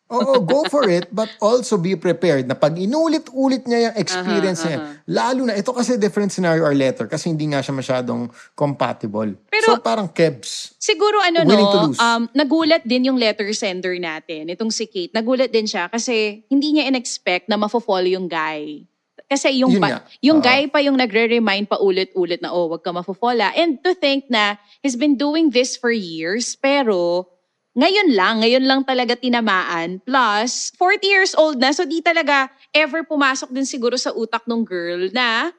Oo, 0.08 0.40
go 0.40 0.64
for 0.72 0.88
it. 0.88 1.12
But 1.12 1.28
also 1.36 1.76
be 1.76 1.92
prepared 1.92 2.48
na 2.48 2.56
pag 2.56 2.72
inulit-ulit 2.80 3.68
niya 3.68 3.92
yung 3.92 3.96
experience 4.00 4.64
niya, 4.64 4.96
lalo 5.04 5.44
na, 5.44 5.52
ito 5.52 5.68
kasi 5.68 6.00
different 6.00 6.32
scenario 6.32 6.64
or 6.64 6.72
letter 6.72 7.04
kasi 7.04 7.28
hindi 7.28 7.44
nga 7.52 7.60
siya 7.60 7.76
masyadong 7.76 8.32
compatible. 8.56 9.36
Pero- 9.52 9.76
so 9.76 9.84
parang 9.84 10.08
kebs. 10.08 10.72
Siguro 10.80 11.20
ano 11.20 11.44
no, 11.44 11.92
um, 11.92 12.22
nagulat 12.32 12.88
din 12.88 13.12
yung 13.12 13.20
letter 13.20 13.52
sender 13.52 14.00
natin, 14.00 14.48
itong 14.48 14.72
si 14.72 14.88
Kate. 14.88 15.12
Nagulat 15.12 15.52
din 15.52 15.68
siya 15.68 15.92
kasi 15.92 16.40
hindi 16.48 16.72
niya 16.72 16.88
in-expect 16.88 17.52
na 17.52 17.60
mafo-follow 17.60 18.08
yung 18.08 18.32
guy. 18.32 18.88
Kasi 19.28 19.60
yung, 19.60 19.76
Yun 19.76 19.82
ba- 19.84 19.90
nga. 19.92 20.00
yung 20.24 20.40
Oo. 20.40 20.44
guy 20.44 20.72
pa 20.72 20.80
yung 20.80 20.96
nagre-remind 20.96 21.68
pa 21.68 21.76
ulit-ulit 21.76 22.40
na, 22.40 22.48
oh, 22.48 22.72
wag 22.72 22.80
ka 22.80 22.90
mafo-follow. 22.90 23.52
And 23.52 23.76
to 23.84 23.92
think 23.92 24.32
na 24.32 24.56
he's 24.80 24.96
been 24.96 25.20
doing 25.20 25.52
this 25.52 25.76
for 25.76 25.92
years, 25.92 26.56
pero 26.56 27.28
ngayon 27.76 28.16
lang, 28.16 28.40
ngayon 28.40 28.64
lang 28.64 28.80
talaga 28.88 29.14
tinamaan. 29.14 30.00
Plus, 30.02 30.72
40 30.74 31.04
years 31.04 31.32
old 31.36 31.60
na, 31.60 31.70
so 31.76 31.84
di 31.84 32.00
talaga 32.00 32.48
ever 32.72 33.04
pumasok 33.04 33.52
din 33.52 33.68
siguro 33.68 33.94
sa 34.00 34.16
utak 34.16 34.48
ng 34.48 34.64
girl 34.64 35.12
na 35.12 35.52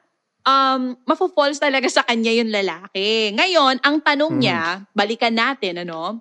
um, 0.44 0.98
mafo-falls 1.06 1.62
talaga 1.62 1.86
sa 1.86 2.02
kanya 2.02 2.34
yung 2.34 2.50
lalaki. 2.50 3.32
Ngayon, 3.32 3.80
ang 3.80 4.02
tanong 4.02 4.34
niya, 4.36 4.84
balikan 4.92 5.32
natin, 5.32 5.86
ano? 5.86 6.18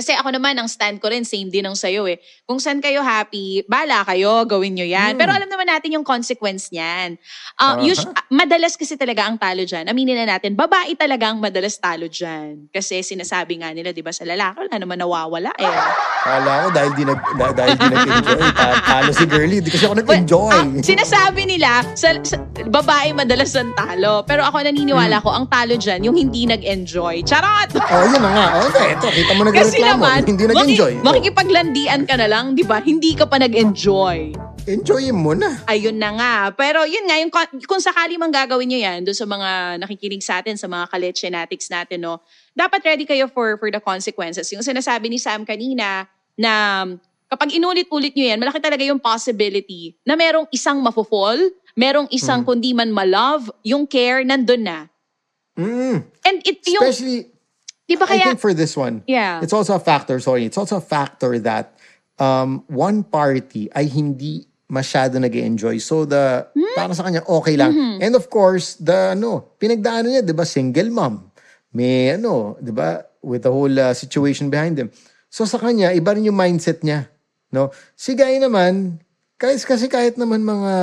Kasi 0.00 0.16
ako 0.16 0.32
naman, 0.32 0.56
ang 0.56 0.64
stand 0.64 0.96
ko 0.96 1.12
rin, 1.12 1.28
same 1.28 1.52
din 1.52 1.60
ang 1.60 1.76
sayo 1.76 2.08
eh. 2.08 2.16
Kung 2.48 2.56
saan 2.56 2.80
kayo 2.80 3.04
happy, 3.04 3.68
bala 3.68 4.00
kayo, 4.08 4.48
gawin 4.48 4.72
nyo 4.72 4.88
yan. 4.88 5.20
Pero 5.20 5.28
alam 5.28 5.44
naman 5.44 5.68
natin 5.68 5.92
yung 5.92 6.08
consequence 6.08 6.72
niyan. 6.72 7.20
Uh, 7.60 7.76
Aha. 7.76 7.84
us- 7.84 8.08
ah, 8.08 8.24
madalas 8.32 8.80
kasi 8.80 8.96
talaga 8.96 9.28
ang 9.28 9.36
talo 9.36 9.60
dyan. 9.60 9.92
Aminin 9.92 10.16
na 10.16 10.40
natin, 10.40 10.56
babae 10.56 10.96
talaga 10.96 11.28
ang 11.28 11.36
madalas 11.36 11.76
talo 11.76 12.08
dyan. 12.08 12.72
Kasi 12.72 13.04
sinasabi 13.04 13.60
nga 13.60 13.76
nila, 13.76 13.92
di 13.92 14.00
ba, 14.00 14.08
sa 14.08 14.24
lalaki, 14.24 14.64
wala 14.64 14.76
naman 14.80 14.96
nawawala 14.96 15.52
eh. 15.60 15.68
Kala 16.24 16.52
ko 16.64 16.68
dahil 16.72 16.92
di, 16.96 17.04
nag, 17.04 17.20
da- 17.36 17.52
dahil 17.52 17.76
di 17.76 17.86
nag-enjoy. 17.86 18.40
ta- 18.56 18.80
Talo 18.80 19.10
si 19.12 19.24
girlie. 19.28 19.60
Di 19.60 19.68
kasi 19.68 19.84
ako 19.84 20.00
nag-enjoy. 20.00 20.48
Ah, 20.48 20.64
sinasabi 20.80 21.44
nila, 21.44 21.84
sa, 21.92 22.16
sa, 22.24 22.40
babae 22.64 23.12
madalas 23.12 23.52
ang 23.52 23.76
talo. 23.76 24.24
Pero 24.24 24.48
ako 24.48 24.64
naniniwala 24.64 25.20
Hmm. 25.20 25.24
ko, 25.24 25.30
ang 25.36 25.44
talo 25.44 25.76
dyan, 25.76 26.08
yung 26.08 26.16
hindi 26.16 26.48
nag-enjoy. 26.48 27.20
Charot! 27.20 27.68
oh, 27.76 28.04
yun 28.08 28.22
na 28.22 28.30
nga. 28.32 28.46
Oh, 28.56 28.64
hindi. 28.64 28.84
Ito, 28.96 29.06
kita 29.10 29.32
mo 29.34 29.42
Kasi 29.50 29.76
naman, 29.96 30.18
Hindi 30.26 30.44
nag-enjoy. 30.46 30.92
maki- 31.00 31.06
makikipaglandian 31.06 32.02
ka 32.06 32.14
na 32.14 32.26
lang, 32.30 32.54
di 32.54 32.62
ba? 32.62 32.78
Hindi 32.78 33.14
ka 33.18 33.26
pa 33.26 33.38
nag-enjoy. 33.42 34.18
Enjoyin 34.68 35.16
mo 35.16 35.32
na. 35.32 35.64
Ayun 35.66 35.96
na 35.96 36.10
nga. 36.14 36.34
Pero 36.52 36.84
yun 36.84 37.08
nga, 37.08 37.16
yung, 37.18 37.32
kung 37.64 37.80
sakali 37.80 38.20
mang 38.20 38.30
gagawin 38.30 38.68
nyo 38.70 38.80
yan, 38.80 38.98
doon 39.02 39.16
sa 39.16 39.26
mga 39.26 39.50
nakikinig 39.82 40.22
sa 40.22 40.38
atin, 40.38 40.54
sa 40.54 40.68
mga 40.68 40.86
kalechenatics 40.92 41.66
natin, 41.72 42.04
no, 42.04 42.20
dapat 42.52 42.84
ready 42.84 43.08
kayo 43.08 43.26
for, 43.26 43.56
for 43.56 43.72
the 43.72 43.80
consequences. 43.80 44.46
Yung 44.52 44.62
sinasabi 44.62 45.08
ni 45.08 45.16
Sam 45.16 45.42
kanina, 45.42 46.06
na 46.40 46.84
kapag 47.28 47.52
inulit-ulit 47.52 48.16
nyo 48.16 48.26
yan, 48.32 48.38
malaki 48.40 48.58
talaga 48.58 48.80
yung 48.80 48.98
possibility 48.98 49.92
na 50.08 50.16
merong 50.16 50.48
isang 50.48 50.80
mafo-fall, 50.80 51.38
merong 51.76 52.08
isang 52.08 52.40
kundi 52.42 52.72
man 52.72 52.88
ma-love, 52.88 53.52
yung 53.60 53.84
care 53.84 54.24
nandun 54.24 54.64
na. 54.64 54.78
Mm. 55.60 55.96
And 56.24 56.36
it, 56.48 56.64
yung, 56.64 56.84
Especially, 56.88 57.28
di 57.90 57.98
ba 57.98 58.06
I 58.06 58.22
kaya, 58.22 58.24
think 58.30 58.38
for 58.38 58.54
this 58.54 58.78
one, 58.78 59.02
Yeah. 59.10 59.42
it's 59.42 59.50
also 59.52 59.74
a 59.74 59.82
factor, 59.82 60.22
sorry, 60.22 60.46
it's 60.46 60.54
also 60.56 60.78
a 60.78 60.84
factor 60.84 61.42
that 61.42 61.74
um, 62.22 62.62
one 62.70 63.02
party 63.02 63.66
ay 63.74 63.90
hindi 63.90 64.46
masyado 64.70 65.18
nag 65.18 65.34
enjoy 65.34 65.82
So 65.82 66.06
the, 66.06 66.46
Hmm? 66.54 66.74
para 66.78 66.94
sa 66.94 67.02
kanya, 67.02 67.26
okay 67.26 67.58
lang. 67.58 67.74
Mm-hmm. 67.74 67.98
And 68.06 68.12
of 68.14 68.30
course, 68.30 68.78
the, 68.78 69.18
ano, 69.18 69.58
pinagdaanan 69.58 70.14
niya, 70.14 70.22
di 70.22 70.30
ba, 70.30 70.46
single 70.46 70.94
mom. 70.94 71.26
May, 71.74 72.14
ano, 72.14 72.54
di 72.62 72.70
ba, 72.70 73.02
with 73.18 73.42
the 73.42 73.50
whole 73.50 73.74
uh, 73.74 73.90
situation 73.90 74.46
behind 74.46 74.78
him. 74.78 74.94
So 75.26 75.42
sa 75.42 75.58
kanya, 75.58 75.90
iba 75.90 76.14
rin 76.14 76.22
yung 76.22 76.38
mindset 76.38 76.86
niya. 76.86 77.10
No? 77.50 77.74
Si 77.98 78.14
Guy 78.14 78.38
naman, 78.38 79.02
guys, 79.34 79.66
kasi 79.66 79.90
kahit 79.90 80.14
naman 80.14 80.46
mga 80.46 80.74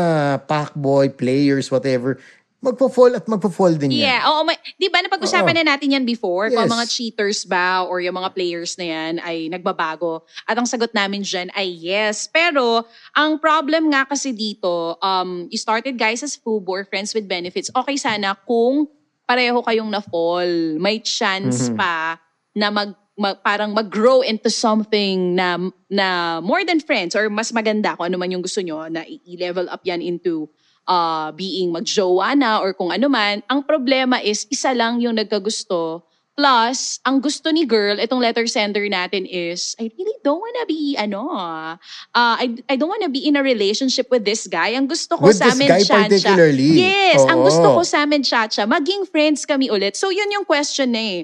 packboy, 0.51 1.15
players, 1.15 1.71
whatever, 1.71 2.19
magpo-fall 2.57 3.13
at 3.13 3.25
magpo-fall 3.29 3.77
din 3.77 3.93
yan. 3.93 4.09
Yeah, 4.09 4.21
oo. 4.25 4.41
May, 4.41 4.57
di 4.75 4.89
ba 4.89 4.97
napag-usapan 5.05 5.53
Oo. 5.53 5.59
na 5.61 5.77
natin 5.77 5.93
yan 5.93 6.05
before? 6.05 6.49
Kung 6.49 6.65
Yes. 6.65 6.73
mga 6.73 6.85
cheaters 6.89 7.39
ba 7.45 7.85
or 7.85 8.01
yung 8.01 8.17
mga 8.17 8.33
players 8.33 8.73
na 8.81 8.85
yan 8.89 9.13
ay 9.21 9.45
nagbabago. 9.47 10.25
At 10.43 10.57
ang 10.57 10.65
sagot 10.65 10.89
namin 10.89 11.21
dyan 11.21 11.53
ay 11.53 11.69
yes. 11.69 12.25
Pero 12.25 12.81
ang 13.13 13.37
problem 13.37 13.93
nga 13.93 14.09
kasi 14.09 14.33
dito, 14.33 14.97
um, 14.99 15.45
you 15.53 15.59
started 15.61 15.95
guys 15.95 16.25
as 16.25 16.33
FUBO 16.33 16.65
or 16.73 16.83
friends 16.83 17.13
with 17.13 17.29
benefits. 17.29 17.69
Okay 17.69 17.95
sana 17.95 18.33
kung 18.33 18.89
pareho 19.23 19.61
kayong 19.61 19.93
na-fall. 19.93 20.81
May 20.81 20.97
chance 20.99 21.69
pa 21.77 22.17
na 22.57 22.73
mag, 22.73 22.89
mag- 23.13 23.37
parang 23.45 23.69
mag-grow 23.69 24.25
into 24.25 24.49
something 24.49 25.37
na 25.37 25.61
na 25.93 26.39
more 26.41 26.65
than 26.65 26.81
friends 26.81 27.13
or 27.13 27.29
mas 27.29 27.53
maganda 27.53 27.93
kung 27.93 28.09
ano 28.09 28.17
man 28.17 28.33
yung 28.33 28.41
gusto 28.41 28.65
nyo 28.65 28.89
na 28.89 29.05
i-level 29.05 29.69
up 29.69 29.85
yan 29.85 30.01
into 30.01 30.49
uh, 30.88 31.29
being 31.36 31.70
magjowa 31.70 32.34
na 32.34 32.63
or 32.63 32.74
kung 32.74 32.89
ano 32.89 33.12
man. 33.12 33.44
Ang 33.51 33.62
problema 33.62 34.24
is 34.24 34.48
isa 34.50 34.74
lang 34.74 35.03
yung 35.03 35.20
nagkagusto. 35.20 36.01
Plus, 36.38 37.01
ang 37.01 37.17
gusto 37.17 37.50
ni 37.50 37.65
girl, 37.65 37.98
itong 37.98 38.22
letter 38.22 38.46
sender 38.46 38.86
natin 38.86 39.25
is, 39.25 39.74
I 39.82 39.89
really 39.89 40.13
don't 40.22 40.38
wanna 40.38 40.70
be, 40.70 40.94
ano, 40.94 41.34
uh, 41.34 41.74
I, 42.13 42.53
I 42.70 42.77
don't 42.77 42.94
wanna 42.94 43.10
be 43.10 43.25
in 43.25 43.34
a 43.34 43.41
relationship 43.41 44.06
with 44.13 44.22
this 44.22 44.46
guy. 44.46 44.77
Ang 44.77 44.86
gusto 44.86 45.17
ko 45.17 45.34
With 45.34 45.41
sa 45.41 45.50
this 45.50 45.58
amin, 45.58 45.65
guy 45.65 45.82
Chacha. 45.82 46.06
particularly. 46.06 46.77
Yes, 46.86 47.25
ang 47.25 47.41
Oo. 47.41 47.50
gusto 47.50 47.67
ko 47.74 47.82
sa 47.82 48.06
amin, 48.06 48.22
Chacha, 48.22 48.70
maging 48.70 49.10
friends 49.10 49.50
kami 49.50 49.74
ulit. 49.74 49.98
So, 49.98 50.13
yun 50.13 50.29
yung 50.29 50.46
question 50.46 50.94
na 50.94 51.01
eh. 51.01 51.20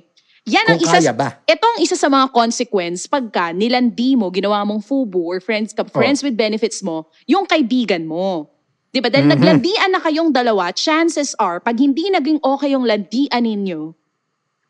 Yan 0.49 0.65
ang 0.65 0.81
Kung 0.81 0.89
isa, 0.89 0.97
kaya 0.97 1.13
ba? 1.13 1.29
ito 1.45 1.61
ang 1.61 1.79
isa 1.79 1.93
sa 1.95 2.09
mga 2.09 2.33
consequence 2.33 3.05
pagka 3.05 3.53
nilandi 3.53 4.17
mo, 4.17 4.33
ginawa 4.33 4.65
mong 4.65 4.81
FUBU 4.81 5.21
or 5.29 5.37
friends, 5.39 5.77
ka, 5.77 5.85
friends 5.87 6.19
Oh. 6.19 6.27
with 6.27 6.33
benefits 6.33 6.81
mo, 6.81 7.05
yung 7.29 7.45
kaibigan 7.45 8.01
mo. 8.03 8.49
Di 8.93 9.01
ba? 9.01 9.09
Dahil 9.09 9.25
Mhm. 9.25 9.33
naglandian 9.33 9.89
na 9.89 9.97
kayong 9.97 10.29
dalawa, 10.29 10.69
chances 10.69 11.33
are, 11.41 11.57
pag 11.57 11.81
hindi 11.81 12.13
naging 12.13 12.37
okay 12.45 12.77
yung 12.77 12.85
landian 12.85 13.41
ninyo, 13.41 13.97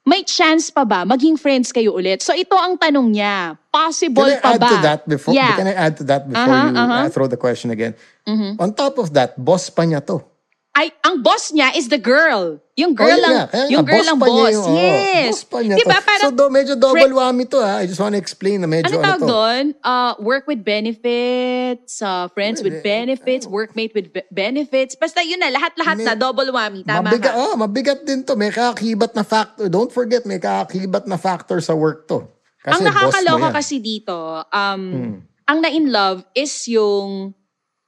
may 0.08 0.24
chance 0.24 0.72
pa 0.72 0.88
ba 0.88 1.04
maging 1.04 1.36
friends 1.36 1.76
kayo 1.76 1.92
ulit? 1.92 2.24
So 2.24 2.32
ito 2.32 2.56
ang 2.56 2.80
tanong 2.80 3.12
niya. 3.12 3.60
Possible 3.68 4.32
Can 4.32 4.40
I 4.40 4.44
pa 4.44 4.50
add 4.56 4.62
ba? 4.64 4.72
to 4.72 4.78
that 4.80 5.02
before? 5.08 5.36
Yeah. 5.36 5.56
Can 5.60 5.68
I 5.68 5.76
add 5.76 5.94
to 6.00 6.04
that 6.08 6.24
before 6.28 6.56
Aha, 6.56 6.72
you 6.72 6.76
uh, 6.76 7.12
throw 7.12 7.28
the 7.28 7.40
question 7.40 7.68
again? 7.72 7.96
Mhm. 8.24 8.60
On 8.64 8.72
top 8.72 8.96
of 8.96 9.12
that, 9.12 9.36
boss 9.36 9.68
pa 9.68 9.84
niya 9.84 10.00
to. 10.08 10.24
Ay, 10.74 10.90
ang 11.02 11.22
boss 11.22 11.54
niya 11.54 11.70
is 11.78 11.86
the 11.86 12.02
girl. 12.02 12.58
Yung 12.74 12.98
girl 12.98 13.06
Oh, 13.06 13.14
yun 13.14 13.22
lang. 13.22 13.46
Kaya 13.46 13.66
yung 13.70 13.86
girl 13.86 14.02
lang 14.02 14.18
boss. 14.18 14.50
yung- 14.50 14.66
oo, 14.66 14.74
yes. 14.74 15.30
boss 15.30 15.44
pa 15.46 15.58
niya 15.62 15.78
Diba, 15.78 16.02
parang, 16.02 16.30
so, 16.30 16.34
do, 16.34 16.50
medyo 16.50 16.74
double 16.74 17.14
whammy 17.14 17.46
to 17.46 17.62
ha. 17.62 17.78
I 17.78 17.86
just 17.86 18.02
want 18.02 18.14
to 18.14 18.22
explain 18.22 18.58
na 18.58 18.66
medyo 18.66 18.90
ano 18.90 18.98
ano, 18.98 19.06
tawag 19.06 19.22
to. 19.22 19.30
doon? 19.30 19.64
Uh, 19.80 20.12
work 20.18 20.50
with 20.50 20.66
benefits, 20.66 22.02
uh, 22.02 22.26
friends 22.30 22.60
with 22.60 22.82
benefits, 22.82 23.46
workmate 23.46 23.94
with 23.94 24.10
be- 24.10 24.26
benefits. 24.30 24.98
Basta 24.98 25.22
yun 25.22 25.38
na, 25.38 25.54
lahat-lahat 25.54 26.02
na, 26.02 26.14
double 26.16 26.50
whammy. 26.50 26.82
Tama 26.82 27.06
mabigat, 27.06 27.34
ka. 27.34 27.38
oh, 27.38 27.54
mabigat 27.54 28.00
din 28.02 28.26
to. 28.26 28.34
May 28.34 28.50
kakakibat 28.50 29.14
na 29.14 29.22
factor. 29.22 29.70
Don't 29.70 29.94
forget, 29.94 30.26
may 30.26 30.42
kakakibat 30.42 31.06
na 31.06 31.16
factor 31.16 31.62
sa 31.62 31.78
work 31.78 32.10
to. 32.10 32.26
Kasi 32.60 32.80
ang 32.80 32.90
nakakaloka 32.90 33.54
kasi 33.54 33.78
dito, 33.78 34.16
um, 34.42 34.82
Hmm. 34.82 35.14
ang 35.46 35.58
na-in 35.62 35.92
love 35.92 36.26
is 36.34 36.50
yung 36.66 37.36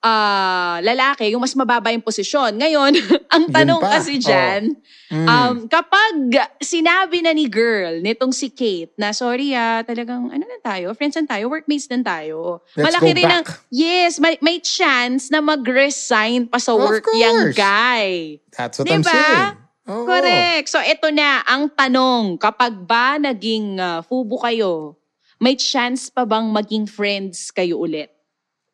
ah, 0.06 0.78
lalaki, 0.86 1.34
yung 1.34 1.42
mas 1.42 1.58
mababa 1.58 1.90
yung 1.90 2.06
posisyon. 2.06 2.62
Ngayon, 2.62 2.94
ang 3.34 3.50
tanong 3.50 3.82
pa. 3.82 3.98
kasi 3.98 4.22
dyan, 4.22 4.78
Mm. 5.06 5.30
um, 5.30 5.56
kapag 5.70 6.18
sinabi 6.58 7.22
na 7.22 7.30
ni 7.30 7.46
girl, 7.46 8.02
nitong 8.02 8.34
si 8.34 8.50
Kate, 8.50 8.90
na 8.98 9.14
sorry 9.14 9.54
ah, 9.54 9.86
talagang 9.86 10.34
ano 10.34 10.42
na 10.42 10.58
tayo, 10.58 10.98
friends 10.98 11.14
na 11.14 11.30
tayo, 11.30 11.46
workmates 11.46 11.86
din 11.86 12.02
tayo. 12.02 12.66
Let's 12.74 12.90
Malaki 12.90 13.14
rin 13.14 13.30
ang, 13.30 13.46
back. 13.46 13.70
yes, 13.70 14.18
may, 14.18 14.34
may 14.42 14.58
chance 14.58 15.30
na 15.30 15.46
mag-resign 15.46 16.50
pa 16.50 16.58
sa 16.58 16.74
Of 16.74 16.82
work 16.82 17.06
yung 17.14 17.54
guy. 17.54 18.42
That's 18.50 18.82
what 18.82 18.90
Diba? 18.90 18.98
I'm 18.98 19.06
saying. 19.06 19.46
Oo. 19.86 20.06
Correct. 20.10 20.74
So, 20.74 20.82
ito 20.82 21.14
na 21.14 21.46
ang 21.46 21.70
tanong. 21.70 22.42
Kapag 22.42 22.74
ba 22.74 23.22
naging 23.22 23.78
uh, 23.78 24.02
fubo 24.02 24.42
kayo, 24.42 24.98
may 25.38 25.54
chance 25.54 26.10
pa 26.10 26.26
bang 26.26 26.50
maging 26.50 26.90
friends 26.90 27.54
kayo 27.54 27.78
ulit? 27.78 28.10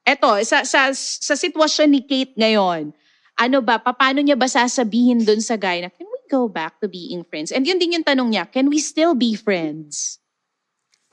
Ito, 0.01 0.41
sa, 0.41 0.65
sa, 0.65 0.89
sa 0.93 1.36
sitwasyon 1.38 1.89
ni 1.93 2.01
Kate 2.01 2.34
ngayon, 2.34 2.93
ano 3.38 3.58
ba, 3.62 3.81
paano 3.81 4.22
niya 4.22 4.38
ba 4.38 4.50
sasabihin 4.50 5.25
dun 5.25 5.41
sa 5.41 5.58
guy 5.58 5.81
na, 5.81 5.89
can 5.89 6.10
we 6.10 6.22
go 6.29 6.50
back 6.50 6.77
to 6.81 6.89
being 6.89 7.25
friends? 7.25 7.50
And 7.53 7.65
yun 7.65 7.77
din 7.77 7.98
yung 7.98 8.05
tanong 8.05 8.34
niya, 8.34 8.50
can 8.50 8.70
we 8.70 8.81
still 8.81 9.13
be 9.13 9.34
friends? 9.34 10.17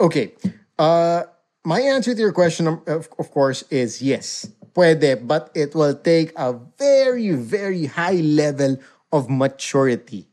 Okay. 0.01 0.37
Uh, 0.79 1.25
my 1.65 1.81
answer 1.81 2.15
to 2.15 2.21
your 2.21 2.33
question, 2.33 2.69
of, 2.69 3.09
of 3.19 3.29
course, 3.31 3.65
is 3.71 4.01
yes. 4.01 4.49
Pwede, 4.77 5.27
but 5.27 5.51
it 5.55 5.75
will 5.75 5.97
take 5.97 6.33
a 6.37 6.55
very, 6.79 7.33
very 7.33 7.87
high 7.87 8.21
level 8.21 8.79
of 9.11 9.29
maturity 9.29 10.29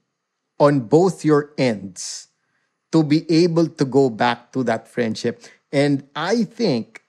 on 0.59 0.81
both 0.85 1.25
your 1.25 1.51
ends 1.57 2.27
to 2.91 3.03
be 3.03 3.25
able 3.27 3.67
to 3.67 3.83
go 3.83 4.09
back 4.09 4.51
to 4.53 4.63
that 4.63 4.87
friendship. 4.87 5.43
And 5.71 6.07
I 6.15 6.43
think, 6.43 7.01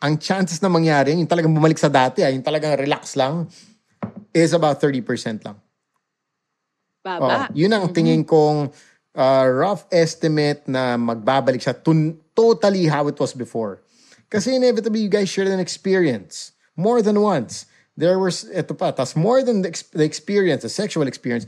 ang 0.00 0.14
chances 0.20 0.60
na 0.60 0.68
mangyari, 0.68 1.16
yung 1.16 1.28
talagang 1.28 1.52
bumalik 1.52 1.80
sa 1.80 1.88
dati, 1.88 2.20
ah, 2.20 2.30
yung 2.32 2.44
talagang 2.44 2.76
relax 2.76 3.16
lang, 3.16 3.48
is 4.36 4.52
about 4.52 4.76
30% 4.80 5.44
lang. 5.44 5.56
Baba. 7.06 7.46
Oo. 7.46 7.54
yun 7.54 7.70
ang 7.70 7.94
tingin 7.94 8.26
kong 8.26 8.66
uh, 9.14 9.46
rough 9.46 9.86
estimate 9.94 10.66
na 10.66 10.98
magbabalik 10.98 11.62
siya 11.62 11.72
to 11.72 12.18
totally 12.34 12.90
how 12.90 13.06
it 13.06 13.14
was 13.16 13.32
before. 13.32 13.80
Kasi 14.26 14.58
inevitably, 14.58 15.06
you 15.06 15.08
guys 15.08 15.30
shared 15.30 15.48
an 15.48 15.62
experience. 15.62 16.52
More 16.74 17.00
than 17.00 17.22
once. 17.22 17.64
There 17.96 18.18
was, 18.18 18.44
eto 18.52 18.76
pa, 18.76 18.90
tas 18.92 19.16
more 19.16 19.40
than 19.40 19.62
the, 19.62 19.72
the 19.94 20.04
experience, 20.04 20.66
the 20.66 20.68
sexual 20.68 21.06
experience, 21.06 21.46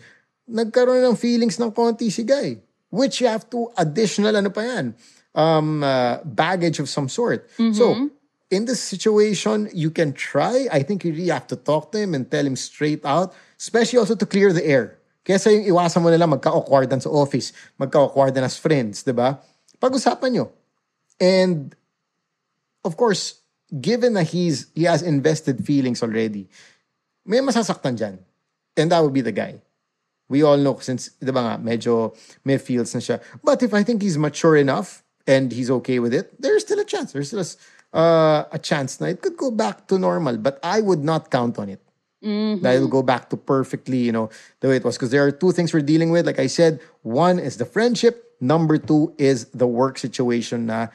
nagkaroon 0.48 1.04
ng 1.04 1.18
feelings 1.18 1.60
ng 1.60 1.74
konti 1.74 2.08
si 2.08 2.24
guy. 2.24 2.56
Which 2.88 3.20
you 3.20 3.28
have 3.28 3.44
to 3.52 3.68
additional, 3.76 4.32
ano 4.32 4.48
pa 4.48 4.64
yan, 4.64 4.96
um, 5.36 5.84
uh, 5.84 6.24
baggage 6.24 6.80
of 6.80 6.88
some 6.88 7.10
sort. 7.12 7.44
So, 7.76 8.08
in 8.50 8.64
this 8.64 8.80
situation, 8.80 9.68
you 9.74 9.90
can 9.90 10.12
try. 10.12 10.68
I 10.72 10.82
think 10.82 11.04
you 11.04 11.12
really 11.12 11.28
have 11.28 11.46
to 11.48 11.56
talk 11.56 11.92
to 11.92 11.98
him 11.98 12.14
and 12.14 12.30
tell 12.30 12.44
him 12.44 12.56
straight 12.56 13.04
out, 13.04 13.34
especially 13.58 13.98
also 13.98 14.16
to 14.16 14.26
clear 14.26 14.52
the 14.52 14.64
air. 14.64 14.98
Kesa 15.24 15.52
yung 15.52 15.68
iwasan 15.68 16.00
mo 16.00 16.08
nila 16.08 16.24
magka-awkwardan 16.24 17.02
sa 17.04 17.10
office, 17.12 17.52
magka-awkwardan 17.76 18.40
as 18.40 18.56
friends, 18.56 19.04
di 19.04 19.12
ba? 19.12 19.36
Pag-usapan 19.76 20.32
nyo. 20.32 20.52
And, 21.20 21.76
of 22.84 22.96
course, 22.96 23.44
given 23.68 24.14
that 24.14 24.32
he's, 24.32 24.72
he 24.74 24.84
has 24.84 25.02
invested 25.02 25.60
feelings 25.66 26.02
already, 26.02 26.48
may 27.26 27.44
masasaktan 27.44 28.00
dyan. 28.00 28.16
And 28.78 28.90
that 28.90 29.04
would 29.04 29.12
be 29.12 29.20
the 29.20 29.32
guy. 29.32 29.60
We 30.28 30.42
all 30.42 30.56
know 30.56 30.78
since, 30.80 31.12
di 31.20 31.32
ba 31.32 31.44
nga, 31.44 31.54
medyo 31.60 32.16
may 32.44 32.56
feels 32.56 32.94
na 32.94 33.00
siya. 33.00 33.20
But 33.44 33.60
if 33.62 33.74
I 33.74 33.82
think 33.84 34.00
he's 34.00 34.16
mature 34.16 34.56
enough 34.56 35.04
and 35.26 35.52
he's 35.52 35.68
okay 35.82 35.98
with 35.98 36.14
it, 36.14 36.40
there's 36.40 36.64
still 36.64 36.80
a 36.80 36.88
chance. 36.88 37.12
There's 37.12 37.28
still 37.28 37.44
a, 37.44 37.48
uh, 37.92 38.44
a 38.50 38.58
chance 38.58 39.00
na 39.00 39.08
it 39.08 39.20
could 39.20 39.36
go 39.36 39.50
back 39.50 39.86
to 39.88 39.98
normal. 39.98 40.36
But 40.38 40.58
I 40.62 40.80
would 40.80 41.04
not 41.04 41.30
count 41.30 41.58
on 41.58 41.68
it. 41.68 41.80
That 42.62 42.74
it'll 42.74 42.90
go 42.90 43.02
back 43.02 43.30
to 43.30 43.36
perfectly, 43.36 43.98
you 43.98 44.12
know, 44.12 44.28
the 44.60 44.68
way 44.68 44.76
it 44.76 44.84
was. 44.84 44.96
Because 44.96 45.10
there 45.10 45.24
are 45.24 45.30
two 45.30 45.52
things 45.52 45.72
we're 45.72 45.86
dealing 45.86 46.10
with. 46.10 46.26
Like 46.26 46.40
I 46.40 46.48
said, 46.48 46.80
one 47.02 47.38
is 47.38 47.56
the 47.56 47.64
friendship. 47.64 48.34
Number 48.40 48.78
two 48.78 49.14
is 49.18 49.46
the 49.54 49.66
work 49.66 49.98
situation 49.98 50.66
na 50.66 50.88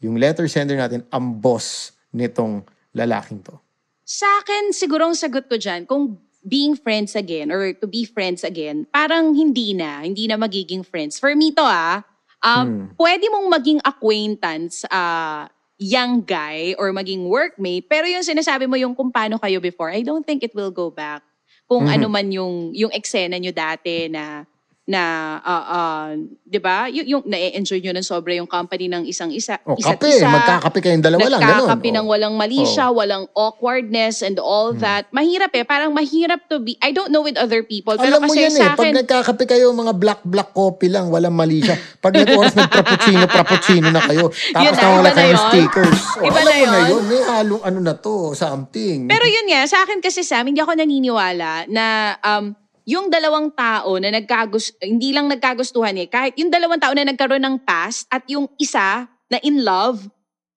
yung 0.00 0.16
letter 0.16 0.48
sender 0.48 0.76
natin, 0.76 1.04
ang 1.12 1.36
boss 1.40 1.92
nitong 2.16 2.64
lalaking 2.96 3.44
to. 3.44 3.60
Sa 4.04 4.26
akin, 4.40 4.72
siguro 4.72 5.12
ang 5.12 5.16
sagot 5.16 5.46
ko 5.46 5.60
dyan, 5.60 5.84
kung 5.84 6.16
being 6.40 6.72
friends 6.72 7.12
again 7.12 7.52
or 7.52 7.76
to 7.76 7.86
be 7.86 8.08
friends 8.08 8.42
again, 8.42 8.88
parang 8.88 9.36
hindi 9.36 9.76
na, 9.76 10.00
hindi 10.00 10.24
na 10.26 10.40
magiging 10.40 10.82
friends. 10.82 11.20
For 11.20 11.36
me 11.36 11.52
to 11.52 11.62
ah, 11.62 12.00
um, 12.40 12.96
pwede 12.96 13.28
mong 13.28 13.48
maging 13.52 13.80
acquaintance 13.84 14.88
ah, 14.88 15.52
young 15.80 16.20
guy 16.20 16.76
or 16.76 16.92
maging 16.92 17.24
workmate, 17.24 17.88
pero 17.88 18.04
yung 18.04 18.20
sinasabi 18.20 18.68
mo 18.68 18.76
yung 18.76 18.92
kung 18.92 19.08
paano 19.08 19.40
kayo 19.40 19.64
before, 19.64 19.88
I 19.88 20.04
don't 20.04 20.28
think 20.28 20.44
it 20.44 20.52
will 20.52 20.70
go 20.70 20.92
back. 20.92 21.24
Kung 21.64 21.88
ano 21.88 22.12
man 22.12 22.28
yung, 22.28 22.76
yung 22.76 22.92
eksena 22.92 23.40
nyo 23.40 23.48
dati 23.48 24.12
na 24.12 24.44
na 24.84 25.02
ah, 25.38 25.64
ah, 25.68 26.06
'di 26.42 26.58
ba? 26.58 26.88
Yung, 26.88 27.06
yung 27.06 27.22
na-enjoy 27.22 27.78
nyo 27.78 27.92
ng 27.92 28.02
sobra 28.02 28.32
yung 28.32 28.44
company 28.44 28.86
ng 28.86 29.04
isang 29.04 29.30
isa, 29.30 29.60
O 29.62 29.76
isa't 29.76 29.96
kape, 29.96 30.10
isa. 30.10 30.26
magkakape 30.26 30.78
kayong 30.80 31.00
dalawa 31.00 31.26
lang. 31.28 31.40
Ganun. 31.40 31.52
Nagkakape 31.62 31.88
O. 31.88 31.94
ng 31.94 32.06
walang 32.08 32.34
mali 32.34 32.60
siya, 32.64 32.90
walang 32.90 33.28
awkwardness 33.32 34.20
and 34.20 34.36
all 34.36 34.72
Hmm. 34.72 34.82
that. 34.82 35.06
Mahirap 35.10 35.52
eh. 35.52 35.62
Parang 35.62 35.90
mahirap 35.90 36.42
to 36.46 36.58
be, 36.58 36.74
I 36.78 36.90
don't 36.90 37.08
know 37.08 37.20
with 37.20 37.36
other 37.36 37.62
people, 37.62 37.94
pero 37.94 38.18
Alam 38.18 38.26
mo 38.26 38.32
kasi 38.32 38.42
yan 38.42 38.50
eh, 38.50 38.58
sa 38.58 38.66
pag 38.72 38.82
akin, 38.82 38.92
nagkakape 38.98 39.44
kayo, 39.46 39.70
mga 39.70 39.92
black-black 39.94 40.50
coffee 40.50 40.88
lang, 40.88 41.06
walang 41.06 41.32
mali 41.32 41.60
siya. 41.60 41.78
Pag 42.00 42.16
nag-oras 42.16 42.54
nag-frappuccino, 42.54 43.24
frappuccino 43.26 43.88
na 43.88 44.02
kayo. 44.02 44.26
Yun 44.58 44.74
Tapos 44.74 44.74
na, 44.74 44.82
nawala 44.82 44.98
iba 45.00 45.06
na 45.06 45.14
kayo 45.14 45.30
ng 45.30 45.36
yun. 45.36 45.46
stickers. 45.46 46.00
O, 46.10 46.24
Iba 46.24 46.40
na 46.40 46.42
mo 46.42 46.50
na 46.50 46.56
yun. 46.58 46.88
yun. 46.90 47.02
May 47.06 47.22
halong 47.22 47.62
ano 47.62 47.78
na 47.78 47.94
to, 47.94 48.34
something. 48.34 49.06
pero 49.06 49.22
yun 49.22 49.46
nga, 49.46 49.60
sa 49.64 49.82
akin 49.82 50.00
kasi 50.00 50.22
Sam, 50.22 50.44
hindi 50.44 50.58
ako 50.58 50.74
naniniwala 50.74 51.68
na 51.68 51.84
um, 52.18 52.58
yung 52.84 53.08
dalawang 53.08 53.52
tao 53.52 53.96
na 53.96 54.12
nagkagus 54.12 54.76
hindi 54.80 55.12
lang 55.16 55.26
nagkagustuhan 55.28 55.96
eh, 56.00 56.06
kahit 56.06 56.36
yung 56.36 56.52
dalawang 56.52 56.80
tao 56.80 56.92
na 56.92 57.08
nagkaroon 57.08 57.42
ng 57.42 57.56
past 57.64 58.06
at 58.12 58.24
yung 58.28 58.46
isa 58.60 59.08
na 59.30 59.38
in 59.40 59.64
love, 59.64 60.04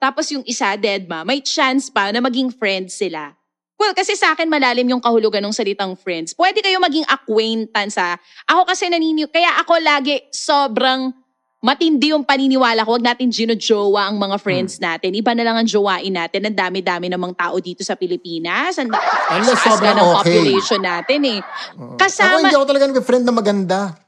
tapos 0.03 0.27
yung 0.35 0.43
isa 0.43 0.75
dead 0.75 1.07
ma, 1.07 1.23
may 1.23 1.39
chance 1.39 1.87
pa 1.87 2.11
na 2.11 2.19
maging 2.19 2.51
friends 2.51 2.99
sila. 2.99 3.31
Well, 3.79 3.95
kasi 3.95 4.15
sa 4.15 4.35
akin 4.35 4.47
malalim 4.47 4.85
yung 4.85 5.01
kahulugan 5.01 5.43
ng 5.43 5.55
salitang 5.55 5.97
friends. 5.97 6.31
Pwede 6.37 6.61
kayo 6.61 6.77
maging 6.77 7.07
acquaintance 7.09 7.99
ha. 7.99 8.15
Ako 8.47 8.67
kasi 8.69 8.87
naniniw, 8.87 9.27
kaya 9.27 9.59
ako 9.59 9.79
lagi 9.81 10.23
sobrang 10.29 11.22
matindi 11.63 12.11
yung 12.11 12.27
paniniwala 12.27 12.83
ko. 12.83 12.99
Huwag 12.99 13.07
natin 13.07 13.31
ginojowa 13.31 14.11
ang 14.11 14.19
mga 14.19 14.35
friends 14.43 14.83
natin. 14.83 15.15
Iba 15.15 15.31
na 15.31 15.47
lang 15.47 15.55
ang 15.55 15.67
jowain 15.67 16.11
natin. 16.11 16.43
Ang 16.43 16.59
dami-dami 16.59 17.07
namang 17.07 17.31
tao 17.31 17.55
dito 17.63 17.87
sa 17.87 17.95
Pilipinas. 17.95 18.75
Ang 18.75 18.91
taas 18.91 19.63
sobrang 19.63 19.95
ng 19.95 20.09
okay. 20.11 20.19
population 20.19 20.83
natin 20.83 21.19
eh. 21.23 21.39
Ako 21.79 21.95
Kasama, 21.95 22.43
hindi 22.43 22.55
ako 22.59 22.65
talaga 22.67 22.85
nag-friend 22.91 23.23
na 23.23 23.33
maganda. 23.33 24.02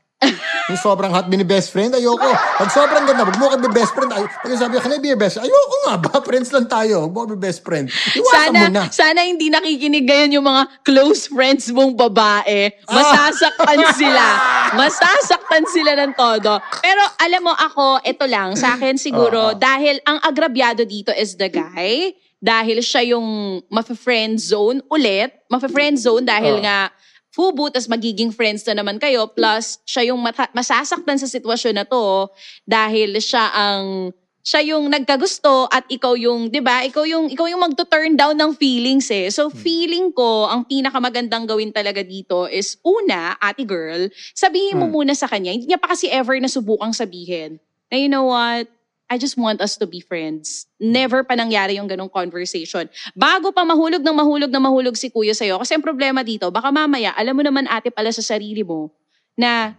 Yung 0.66 0.80
sobrang 0.82 1.14
hot, 1.14 1.30
bini-best 1.30 1.70
friend, 1.70 1.94
ayoko. 1.94 2.26
Pag 2.58 2.70
sobrang 2.74 3.06
ganda, 3.06 3.22
wag 3.22 3.38
mo 3.38 3.52
ka 3.52 3.58
best 3.70 3.94
friend. 3.94 4.10
Ay, 4.10 4.26
pag 4.26 4.50
sabi 4.58 4.74
ka, 4.80 4.82
can 4.82 4.98
I 4.98 5.00
be 5.04 5.14
your 5.14 5.20
best 5.20 5.38
friend? 5.38 5.46
Ayoko 5.46 5.76
nga 5.86 5.96
ba? 6.02 6.12
Friends 6.28 6.50
lang 6.50 6.66
tayo. 6.66 7.06
Wag 7.06 7.14
mo 7.14 7.20
ka 7.30 7.38
best 7.38 7.62
friend. 7.62 7.86
Iwasan 7.92 8.50
sana, 8.50 8.60
mo 8.60 8.66
na. 8.74 8.84
sana 8.90 9.20
hindi 9.22 9.48
nakikinig 9.54 10.06
ngayon 10.08 10.32
yung 10.42 10.48
mga 10.48 10.64
close 10.82 11.30
friends 11.30 11.70
mong 11.70 11.94
babae. 11.94 12.74
Masasaktan 12.90 13.80
sila. 14.02 14.26
Masasaktan 14.74 15.64
sila 15.70 15.92
ng 16.02 16.12
todo. 16.18 16.58
Pero 16.82 17.04
alam 17.22 17.42
mo 17.46 17.54
ako, 17.54 18.02
ito 18.02 18.26
lang, 18.26 18.58
sa 18.58 18.74
akin 18.74 18.98
siguro, 18.98 19.54
Oo. 19.54 19.58
dahil 19.58 20.02
ang 20.08 20.18
agrabyado 20.26 20.82
dito 20.88 21.14
is 21.14 21.38
the 21.38 21.52
guy, 21.52 22.10
dahil 22.42 22.82
siya 22.82 23.16
yung 23.16 23.62
mafe-friend 23.70 24.42
zone 24.42 24.82
ulit, 24.90 25.34
mafe-friend 25.50 25.98
zone 25.98 26.26
dahil 26.26 26.62
Oo. 26.62 26.66
nga 26.66 26.90
fubu, 27.36 27.68
tas 27.68 27.92
magiging 27.92 28.32
friends 28.32 28.64
na 28.64 28.80
naman 28.80 28.96
kayo, 28.96 29.28
plus 29.28 29.84
siya 29.84 30.16
yung 30.16 30.24
mata- 30.24 30.50
masasaktan 30.56 31.20
sa 31.20 31.28
sitwasyon 31.28 31.76
na 31.76 31.86
to 31.86 32.32
dahil 32.64 33.20
siya 33.20 33.52
ang 33.52 34.16
siya 34.46 34.62
yung 34.62 34.94
nagkagusto 34.94 35.66
at 35.74 35.90
ikaw 35.90 36.14
yung, 36.14 36.54
'di 36.54 36.62
ba? 36.62 36.86
Ikaw 36.86 37.04
yung 37.10 37.26
ikaw 37.34 37.50
yung 37.50 37.66
magto-turn 37.66 38.14
down 38.14 38.38
ng 38.38 38.54
feelings 38.54 39.10
eh. 39.10 39.26
So 39.34 39.50
feeling 39.50 40.14
ko 40.14 40.46
ang 40.46 40.70
pinakamagandang 40.70 41.50
gawin 41.50 41.74
talaga 41.74 42.06
dito 42.06 42.46
is 42.46 42.78
una, 42.86 43.34
ate 43.42 43.66
girl, 43.66 44.06
sabihin 44.38 44.78
mo 44.78 44.86
muna 44.86 45.18
sa 45.18 45.26
kanya. 45.26 45.50
Hindi 45.50 45.74
niya 45.74 45.82
pa 45.82 45.98
kasi 45.98 46.14
ever 46.14 46.38
nasubukang 46.38 46.94
sabihin. 46.94 47.58
Na 47.90 47.98
you 47.98 48.06
know 48.06 48.30
what? 48.30 48.70
I 49.06 49.22
just 49.22 49.38
want 49.38 49.62
us 49.62 49.78
to 49.78 49.86
be 49.86 50.02
friends. 50.02 50.66
Never 50.82 51.22
pa 51.22 51.38
nangyari 51.38 51.78
yung 51.78 51.86
ganong 51.86 52.10
conversation. 52.10 52.90
Bago 53.14 53.54
pa 53.54 53.62
mahulog 53.62 54.02
ng 54.02 54.18
mahulog 54.18 54.50
na 54.50 54.58
mahulog 54.58 54.98
si 54.98 55.14
kuya 55.14 55.38
sa'yo, 55.38 55.62
kasi 55.62 55.78
ang 55.78 55.86
problema 55.86 56.26
dito, 56.26 56.50
baka 56.50 56.74
mamaya, 56.74 57.14
alam 57.14 57.38
mo 57.38 57.46
naman 57.46 57.70
ate 57.70 57.94
pala 57.94 58.10
sa 58.10 58.26
sarili 58.26 58.66
mo, 58.66 58.90
na 59.38 59.78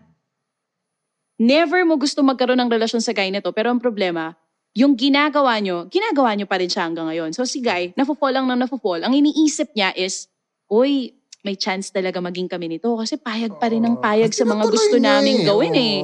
never 1.43 1.83
mo 1.83 1.99
gusto 1.99 2.23
magkaroon 2.23 2.61
ng 2.63 2.71
relasyon 2.71 3.03
sa 3.03 3.11
guy 3.11 3.35
na 3.35 3.43
to, 3.43 3.51
pero 3.51 3.75
ang 3.75 3.83
problema, 3.83 4.39
yung 4.77 4.95
ginagawa 4.95 5.59
nyo, 5.59 5.91
ginagawa 5.91 6.37
nyo 6.39 6.47
pa 6.47 6.63
rin 6.63 6.71
siya 6.71 6.87
hanggang 6.87 7.11
ngayon. 7.11 7.35
So 7.35 7.43
si 7.43 7.59
guy, 7.59 7.97
nafo-fall 7.99 8.31
lang 8.31 8.47
ng 8.47 8.63
nafo-fall. 8.63 9.03
Ang 9.03 9.17
iniisip 9.17 9.75
niya 9.75 9.91
is, 9.97 10.31
uy, 10.71 11.17
may 11.47 11.55
chance 11.55 11.95
talaga 11.95 12.19
maging 12.19 12.51
kami 12.51 12.67
nito 12.67 12.91
kasi 12.99 13.15
payag 13.15 13.55
pa 13.63 13.71
rin 13.71 13.87
ng 13.87 14.03
payag 14.03 14.35
sa 14.35 14.43
mga 14.43 14.67
gusto 14.67 14.99
naming 14.99 15.43
eh. 15.43 15.47
gawin 15.47 15.75
eh. 15.79 15.99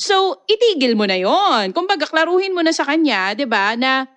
So, 0.00 0.40
itigil 0.48 0.96
mo 0.96 1.04
na 1.04 1.20
yon. 1.20 1.76
Kumbaga, 1.76 2.08
klaruhin 2.08 2.56
mo 2.56 2.64
na 2.64 2.72
sa 2.72 2.88
kanya, 2.88 3.36
di 3.36 3.44
ba, 3.44 3.76
na 3.76 4.08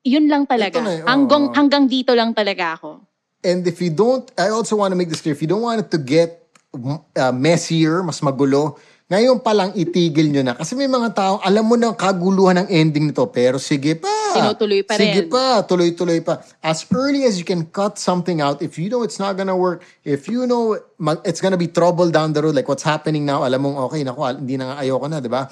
yun 0.00 0.24
lang 0.24 0.48
talaga. 0.48 0.80
Na 0.80 0.88
eh, 0.88 1.04
oo. 1.04 1.08
hanggang, 1.12 1.52
hanggang 1.52 1.84
dito 1.84 2.16
lang 2.16 2.32
talaga 2.32 2.80
ako. 2.80 3.04
And 3.44 3.60
if 3.68 3.84
you 3.84 3.92
don't, 3.92 4.24
I 4.40 4.48
also 4.48 4.80
want 4.80 4.96
to 4.96 4.98
make 4.98 5.12
this 5.12 5.20
clear, 5.20 5.36
if 5.36 5.44
you 5.44 5.50
don't 5.50 5.62
want 5.62 5.84
it 5.84 5.92
to 5.92 6.00
get 6.00 6.48
uh, 6.72 7.34
messier, 7.36 8.00
mas 8.00 8.24
magulo, 8.24 8.80
ngayon 9.06 9.38
pa 9.38 9.54
lang 9.54 9.70
itigil 9.78 10.34
nyo 10.34 10.42
na. 10.42 10.58
Kasi 10.58 10.74
may 10.74 10.90
mga 10.90 11.14
tao, 11.14 11.34
alam 11.38 11.62
mo 11.62 11.78
na 11.78 11.94
kaguluhan 11.94 12.66
ng 12.66 12.68
ending 12.74 13.14
nito, 13.14 13.22
pero 13.30 13.54
sige 13.54 13.94
pa. 13.94 14.10
Tinutuloy 14.34 14.82
pa 14.82 14.98
Sige 14.98 15.22
rin. 15.22 15.30
pa, 15.30 15.62
tuloy-tuloy 15.62 16.18
pa. 16.26 16.42
As 16.58 16.82
early 16.90 17.22
as 17.22 17.38
you 17.38 17.46
can 17.46 17.70
cut 17.70 18.02
something 18.02 18.42
out, 18.42 18.58
if 18.58 18.74
you 18.74 18.90
know 18.90 19.06
it's 19.06 19.22
not 19.22 19.38
gonna 19.38 19.54
work, 19.54 19.86
if 20.02 20.26
you 20.26 20.42
know 20.42 20.74
it's 21.22 21.38
gonna 21.38 21.54
be 21.54 21.70
trouble 21.70 22.10
down 22.10 22.34
the 22.34 22.42
road, 22.42 22.58
like 22.58 22.66
what's 22.66 22.82
happening 22.82 23.22
now, 23.22 23.46
alam 23.46 23.62
mong, 23.62 23.78
okay, 23.86 24.02
naku, 24.02 24.26
al- 24.26 24.42
hindi 24.42 24.58
na 24.58 24.74
nga 24.74 24.82
ayoko 24.82 25.06
na, 25.06 25.22
di 25.22 25.30
ba? 25.30 25.46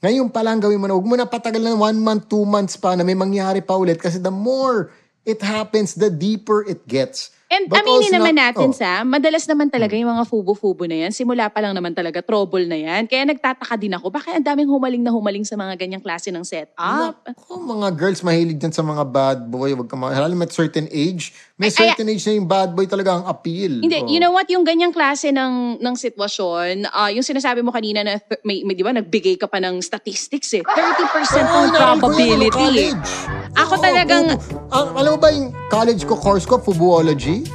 Ngayon 0.00 0.32
pa 0.32 0.40
lang 0.40 0.64
gawin 0.64 0.80
mo 0.80 0.88
na, 0.88 0.96
huwag 0.96 1.04
mo 1.04 1.12
na 1.12 1.28
patagal 1.28 1.60
na 1.60 1.76
one 1.76 2.00
month, 2.00 2.32
two 2.32 2.48
months 2.48 2.80
pa 2.80 2.96
na 2.96 3.04
may 3.04 3.16
mangyari 3.16 3.60
pa 3.60 3.76
ulit 3.76 4.00
kasi 4.00 4.16
the 4.16 4.32
more 4.32 4.88
it 5.28 5.44
happens, 5.44 5.92
the 5.92 6.08
deeper 6.08 6.64
it 6.64 6.88
gets. 6.88 7.33
And 7.46 7.68
But 7.68 7.84
aminin 7.84 8.10
naman 8.10 8.34
not- 8.34 8.56
natin, 8.56 8.68
oh. 8.70 8.76
Sam, 8.76 9.04
madalas 9.06 9.44
naman 9.44 9.68
talaga 9.68 9.94
yung 9.94 10.08
mga 10.08 10.24
fubo-fubo 10.24 10.84
na 10.84 10.96
yan. 10.96 11.10
Simula 11.10 11.46
pa 11.46 11.60
lang 11.60 11.70
naman 11.70 11.92
talaga, 11.92 12.18
trouble 12.18 12.64
na 12.64 12.74
yan. 12.74 13.04
Kaya 13.04 13.22
nagtataka 13.24 13.76
din 13.76 13.92
ako, 13.92 14.08
bakit 14.08 14.34
ang 14.34 14.44
daming 14.44 14.66
humaling 14.66 15.00
na 15.00 15.12
humaling 15.12 15.44
sa 15.44 15.54
mga 15.54 15.76
ganyang 15.76 16.00
klase 16.00 16.32
ng 16.32 16.42
setup? 16.42 17.20
Ako, 17.22 17.60
mga 17.60 17.88
girls 17.92 18.20
mahilig 18.20 18.56
dyan 18.56 18.72
sa 18.72 18.80
mga 18.80 19.04
bad 19.04 19.38
boy. 19.44 19.70
Wag 19.72 19.86
ka 19.86 19.94
ma- 19.94 20.10
Lalo 20.10 20.32
may 20.32 20.48
certain 20.48 20.88
age. 20.88 21.30
May 21.54 21.68
Ay, 21.68 21.70
ay, 21.70 21.78
certain 21.86 22.08
age 22.08 22.24
na 22.24 22.32
yung 22.34 22.48
bad 22.48 22.70
boy 22.72 22.84
talaga 22.84 23.14
ang 23.14 23.24
appeal. 23.24 23.78
Hindi, 23.78 23.98
Oh. 23.98 24.08
you 24.08 24.18
know 24.18 24.32
what, 24.32 24.48
yung 24.48 24.64
ganyang 24.64 24.90
klase 24.90 25.28
ng 25.28 25.78
ng 25.78 25.94
sitwasyon, 25.94 26.88
ah, 26.90 27.12
yung 27.12 27.22
sinasabi 27.22 27.60
mo 27.60 27.70
kanina 27.70 28.00
na 28.00 28.18
may, 28.42 28.64
may 28.64 28.72
di 28.72 28.82
ba, 28.82 28.90
nagbigay 28.90 29.36
ka 29.36 29.46
pa 29.46 29.60
ng 29.60 29.78
statistics 29.78 30.50
eh. 30.54 30.64
30% 30.64 31.44
Oo, 31.44 31.54
ang 31.54 31.70
probability. 32.00 32.50
college. 32.50 33.43
Ako 33.54 33.72
Oo, 33.72 33.80
talagang- 33.80 34.34
fubu- 34.34 34.66
Ang- 34.68 34.92
alam 34.94 35.10
mo 35.10 35.18
ba 35.18 35.30
yung 35.30 35.48
college 35.68 36.02
ko, 36.02 36.14
course 36.14 36.42
ko, 36.42 36.58
fubuology? 36.58 37.46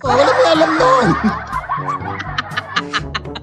oh, 0.00 0.10
wala 0.10 0.30
mo 0.30 0.42
alam 0.44 0.70
nun. 0.72 1.08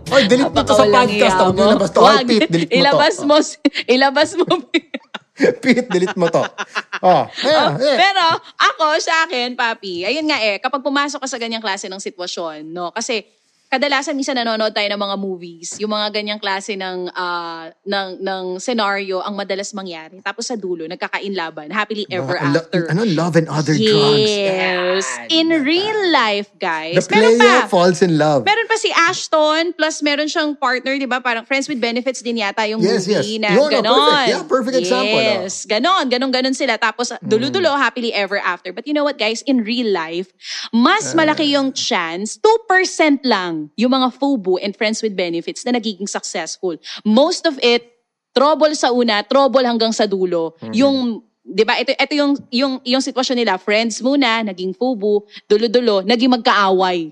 Oy, 0.10 0.26
delete 0.26 0.50
mo 0.50 0.60
to 0.60 0.74
sa 0.74 0.84
Napakawalang 0.84 1.08
podcast. 1.08 1.22
iya 1.30 1.40
Huwag 1.40 1.48
mo. 1.48 1.54
nyo 1.56 1.66
ilabas 1.70 1.90
to. 1.90 2.00
Oy, 2.00 2.08
Wag. 2.10 2.26
Pete, 2.26 2.48
delete 2.50 2.66
mo 2.66 2.74
to. 2.74 2.80
ilabas 2.82 3.16
mo, 3.22 3.36
ilabas 3.88 4.30
mo. 4.36 4.46
Pete, 5.64 5.88
delete 5.88 6.18
mo 6.18 6.28
to. 6.28 6.44
Oh, 7.00 7.24
yeah, 7.40 7.68
yeah. 7.78 7.96
Pero 7.96 8.26
ako, 8.60 8.86
sa 9.00 9.24
akin, 9.24 9.54
papi, 9.54 10.04
ayun 10.04 10.28
nga 10.28 10.42
eh, 10.42 10.58
kapag 10.58 10.82
pumasok 10.82 11.24
ka 11.24 11.30
sa 11.30 11.40
ganyang 11.40 11.62
klase 11.62 11.88
ng 11.88 12.02
sitwasyon, 12.02 12.68
no? 12.68 12.92
Kasi 12.92 13.24
kadalasan 13.70 14.18
minsan 14.18 14.34
nanonood 14.34 14.74
tayo 14.74 14.90
ng 14.90 14.98
mga 14.98 15.16
movies, 15.16 15.78
yung 15.78 15.94
mga 15.94 16.10
ganyang 16.10 16.42
klase 16.42 16.74
ng 16.74 17.14
ah, 17.14 17.70
ng 17.86 18.08
ng 18.18 18.44
scenario 18.58 19.22
ang 19.22 19.38
madalas 19.38 19.72
mangyari. 19.72 20.18
Tapos 20.20 20.50
sa 20.50 20.58
dulo, 20.58 20.90
nagkakainlaban, 20.90 21.70
happily 21.70 22.10
ever 22.10 22.34
lo- 22.50 22.66
after. 22.66 22.90
ano, 22.90 23.06
love 23.06 23.38
and 23.38 23.46
other 23.48 23.78
drugs. 23.78 24.26
Yes. 24.26 25.06
In 25.30 25.54
real 25.62 26.10
life, 26.10 26.50
guys. 26.58 27.06
The 27.06 27.14
meron 27.14 27.38
player 27.38 27.62
pa. 27.62 27.70
falls 27.70 28.02
in 28.02 28.18
love. 28.18 28.42
Meron 28.42 28.66
pa 28.66 28.76
si 28.76 28.90
Ashton, 28.90 29.78
plus 29.78 30.02
meron 30.02 30.26
siyang 30.26 30.58
partner, 30.58 30.98
di 30.98 31.06
ba? 31.06 31.22
Parang 31.22 31.46
Friends 31.46 31.70
with 31.70 31.78
Benefits 31.78 32.20
din 32.20 32.42
yata 32.42 32.66
yung 32.66 32.82
Yes, 32.82 33.06
movie 33.06 33.38
yes. 33.38 33.44
na 33.46 33.50
Yun, 33.54 33.62
oh, 33.62 33.70
ganon. 33.70 33.94
perfect. 33.94 34.28
Yeah, 34.28 34.44
perfect 34.44 34.78
example, 34.78 35.22
oh. 35.22 35.30
Yes, 35.46 35.54
ganon, 35.66 36.10
ganon, 36.10 36.32
ganon 36.32 36.56
sila. 36.56 36.76
Tapos 36.76 37.12
Mm. 37.12 37.22
dulo-dulo, 37.22 37.78
happily 37.78 38.10
ever 38.12 38.42
after. 38.42 38.74
But 38.74 38.90
you 38.90 38.98
know 38.98 39.06
what, 39.06 39.22
guys? 39.22 39.46
In 39.46 39.62
real 39.62 39.88
life, 39.88 40.34
mas 40.72 41.14
Ah. 41.14 41.22
malaki 41.22 41.54
yung 41.54 41.70
chance, 41.72 42.40
2% 42.40 43.22
lang 43.22 43.59
yung 43.76 43.92
mga 43.92 44.08
FUBU 44.16 44.62
and 44.64 44.72
Friends 44.78 45.04
with 45.04 45.18
Benefits 45.18 45.68
na 45.68 45.76
nagiging 45.76 46.08
successful. 46.08 46.80
Most 47.04 47.44
of 47.44 47.60
it, 47.60 47.84
trouble 48.32 48.72
sa 48.78 48.94
una, 48.96 49.26
trouble 49.26 49.66
hanggang 49.66 49.92
sa 49.92 50.08
dulo. 50.08 50.56
Mm-hmm. 50.62 50.76
Yung 50.80 50.98
'di 51.50 51.64
ba? 51.66 51.76
Ito 51.82 51.98
ito 51.98 52.14
yung 52.14 52.34
yung 52.54 52.74
yung 52.86 53.02
sitwasyon 53.02 53.38
nila, 53.42 53.58
friends 53.58 54.00
muna, 54.06 54.46
naging 54.46 54.78
FUBU, 54.78 55.26
dulo-dulo, 55.50 56.06
naging 56.06 56.30
magkaaway. 56.30 57.12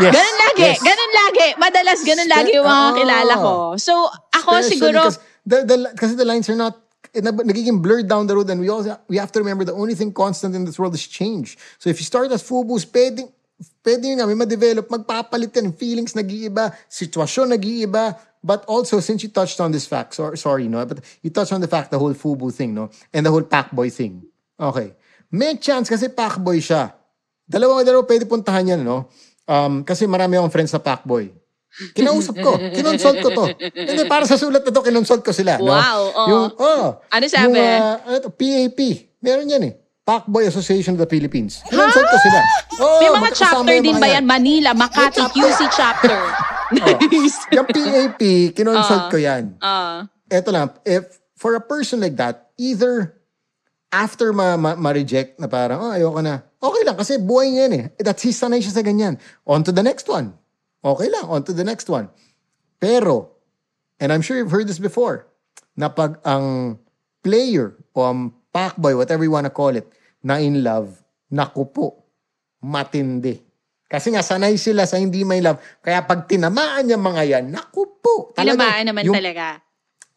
Yes. 0.00 0.16
Ganun 0.16 0.36
lagi, 0.40 0.64
yes. 0.64 0.80
ganun 0.80 1.12
lagi. 1.12 1.46
Madalas 1.60 1.98
ganun 2.00 2.30
lagi 2.30 2.50
yung 2.56 2.64
mga 2.64 2.88
Oo. 2.88 2.96
kilala 2.96 3.32
ko. 3.36 3.54
So, 3.76 3.92
ako 4.32 4.48
Especially 4.56 4.80
siguro, 4.80 5.00
Kasi 5.12 5.18
the, 5.44 5.58
the, 5.68 5.76
kasi 5.92 6.12
the 6.16 6.24
lines 6.24 6.48
are 6.48 6.56
not, 6.56 6.80
eh, 7.12 7.20
nag- 7.20 7.44
nagiging 7.44 7.84
blurred 7.84 8.08
down 8.08 8.24
the 8.24 8.32
road 8.32 8.48
and 8.48 8.64
we 8.64 8.72
also 8.72 8.96
we 9.12 9.20
have 9.20 9.28
to 9.28 9.44
remember 9.44 9.60
the 9.60 9.76
only 9.76 9.92
thing 9.92 10.08
constant 10.08 10.56
in 10.56 10.64
this 10.64 10.80
world 10.80 10.96
is 10.96 11.04
change. 11.04 11.60
So 11.76 11.92
if 11.92 12.00
you 12.00 12.06
start 12.08 12.32
as 12.32 12.40
FUBUs, 12.40 12.88
pwedeng, 12.88 13.28
pwede 13.84 14.08
yun 14.08 14.16
nga, 14.20 14.28
may 14.28 14.36
ma-develop, 14.36 14.88
magpapalit 14.88 15.52
yan, 15.56 15.72
feelings 15.76 16.16
nag-iiba, 16.16 16.72
sitwasyon 16.88 17.56
nag-iiba, 17.56 18.16
but 18.40 18.64
also, 18.64 19.00
since 19.00 19.20
you 19.22 19.28
touched 19.28 19.60
on 19.60 19.70
this 19.72 19.84
fact, 19.84 20.16
sorry, 20.16 20.36
sorry, 20.36 20.66
no, 20.68 20.80
but 20.84 21.04
you 21.20 21.28
touched 21.28 21.52
on 21.52 21.60
the 21.60 21.68
fact, 21.68 21.92
the 21.92 21.98
whole 22.00 22.16
FUBU 22.16 22.52
thing, 22.52 22.72
no, 22.72 22.88
and 23.12 23.24
the 23.24 23.32
whole 23.32 23.44
Pacboy 23.44 23.92
thing. 23.92 24.24
Okay. 24.58 24.96
May 25.30 25.56
chance 25.56 25.88
kasi 25.88 26.08
Pacboy 26.08 26.58
siya. 26.58 26.92
Dalawa, 27.46 27.84
dalawa 27.84 28.02
pwede 28.04 28.24
puntahan 28.24 28.76
yan, 28.76 28.80
no? 28.84 29.08
Um, 29.44 29.82
kasi 29.84 30.06
marami 30.06 30.38
akong 30.38 30.52
friends 30.52 30.72
na 30.72 30.80
Pacboy. 30.80 31.32
Kinausap 31.94 32.34
ko. 32.42 32.58
Kinonsult 32.76 33.16
ko 33.22 33.28
to. 33.30 33.44
Hindi, 33.54 34.02
para 34.10 34.26
sa 34.26 34.34
sulat 34.34 34.66
na 34.66 34.74
to, 34.74 34.82
kinonsult 34.82 35.22
ko 35.22 35.30
sila. 35.30 35.56
no? 35.62 35.70
Wow, 35.70 36.00
oo. 36.02 36.26
Yung, 36.26 36.44
oh, 36.58 36.86
Ano 37.14 37.24
sabi? 37.30 37.46
Yung, 37.46 37.54
ah, 37.56 38.02
ano 38.02 38.16
to, 38.26 38.30
PAP. 38.34 38.80
Meron 39.22 39.46
yan 39.46 39.62
eh. 39.70 39.74
Pacboy 40.10 40.50
Association 40.50 40.98
of 40.98 41.06
the 41.06 41.06
Philippines. 41.06 41.62
Kinonsult 41.70 42.02
ko 42.02 42.18
sila. 42.18 42.40
Oo, 42.82 42.98
may 42.98 43.10
mga 43.14 43.22
magkakasama 43.30 43.38
chapter 43.38 43.74
yung 43.78 43.86
din 43.86 43.94
mga 43.94 44.02
ba 44.02 44.08
yan? 44.10 44.24
Manila, 44.26 44.70
Makati. 44.74 45.22
QC 45.30 45.60
chapter. 45.70 46.18
Nice. 46.74 47.38
Yung 47.54 47.66
PAP, 47.70 48.22
kinonsult 48.54 49.06
ko 49.10 49.18
yan. 49.18 49.54
Ah. 49.62 50.10
Eto 50.26 50.50
lang, 50.50 50.74
if 50.82 51.18
for 51.38 51.54
a 51.54 51.62
person 51.62 52.02
like 52.02 52.18
that, 52.18 52.50
either 52.58 53.22
after 53.90 54.34
ma, 54.34 54.58
ma, 54.58 54.74
ma-reject 54.74 55.38
na 55.38 55.46
parang, 55.46 55.78
oh, 55.78 55.94
ayoko 55.94 56.22
na. 56.22 56.42
Okay 56.58 56.82
lang, 56.86 56.94
kasi 56.98 57.18
buhay 57.18 57.50
niya 57.50 57.62
yan 57.66 57.74
eh. 57.74 57.84
That's 58.02 58.22
his 58.22 58.38
sanay 58.38 58.62
siya 58.62 58.74
sa 58.74 58.86
ganyan. 58.86 59.18
On 59.46 59.62
to 59.62 59.70
the 59.70 59.82
next 59.82 60.10
one. 60.10 60.34
Okay 60.82 61.10
lang, 61.10 61.26
on 61.26 61.42
to 61.46 61.54
the 61.54 61.66
next 61.66 61.86
one. 61.86 62.10
Pero, 62.82 63.34
and 63.98 64.10
I'm 64.10 64.22
sure 64.22 64.38
you've 64.38 64.54
heard 64.54 64.66
this 64.66 64.82
before, 64.82 65.26
na 65.74 65.90
pag 65.90 66.18
ang 66.22 66.78
player 67.22 67.78
o 67.94 68.06
ang 68.06 68.30
packboy, 68.54 68.94
whatever 68.94 69.22
you 69.26 69.34
wanna 69.34 69.50
call 69.50 69.74
it, 69.74 69.90
na 70.20 70.38
in 70.38 70.60
love, 70.60 70.92
naku 71.32 71.64
po, 71.68 71.86
matindi. 72.60 73.40
Kasi 73.90 74.14
nga, 74.14 74.22
sanay 74.22 74.54
sila 74.54 74.86
sa 74.86 75.02
hindi 75.02 75.26
may 75.26 75.42
love. 75.42 75.58
Kaya 75.82 76.06
pag 76.06 76.30
tinamaan 76.30 76.86
niya 76.86 76.98
mga 77.00 77.22
yan, 77.26 77.44
naku 77.50 77.98
po. 77.98 78.30
Tinamaan 78.38 78.86
naman 78.86 79.02
yung- 79.02 79.16
talaga. 79.18 79.58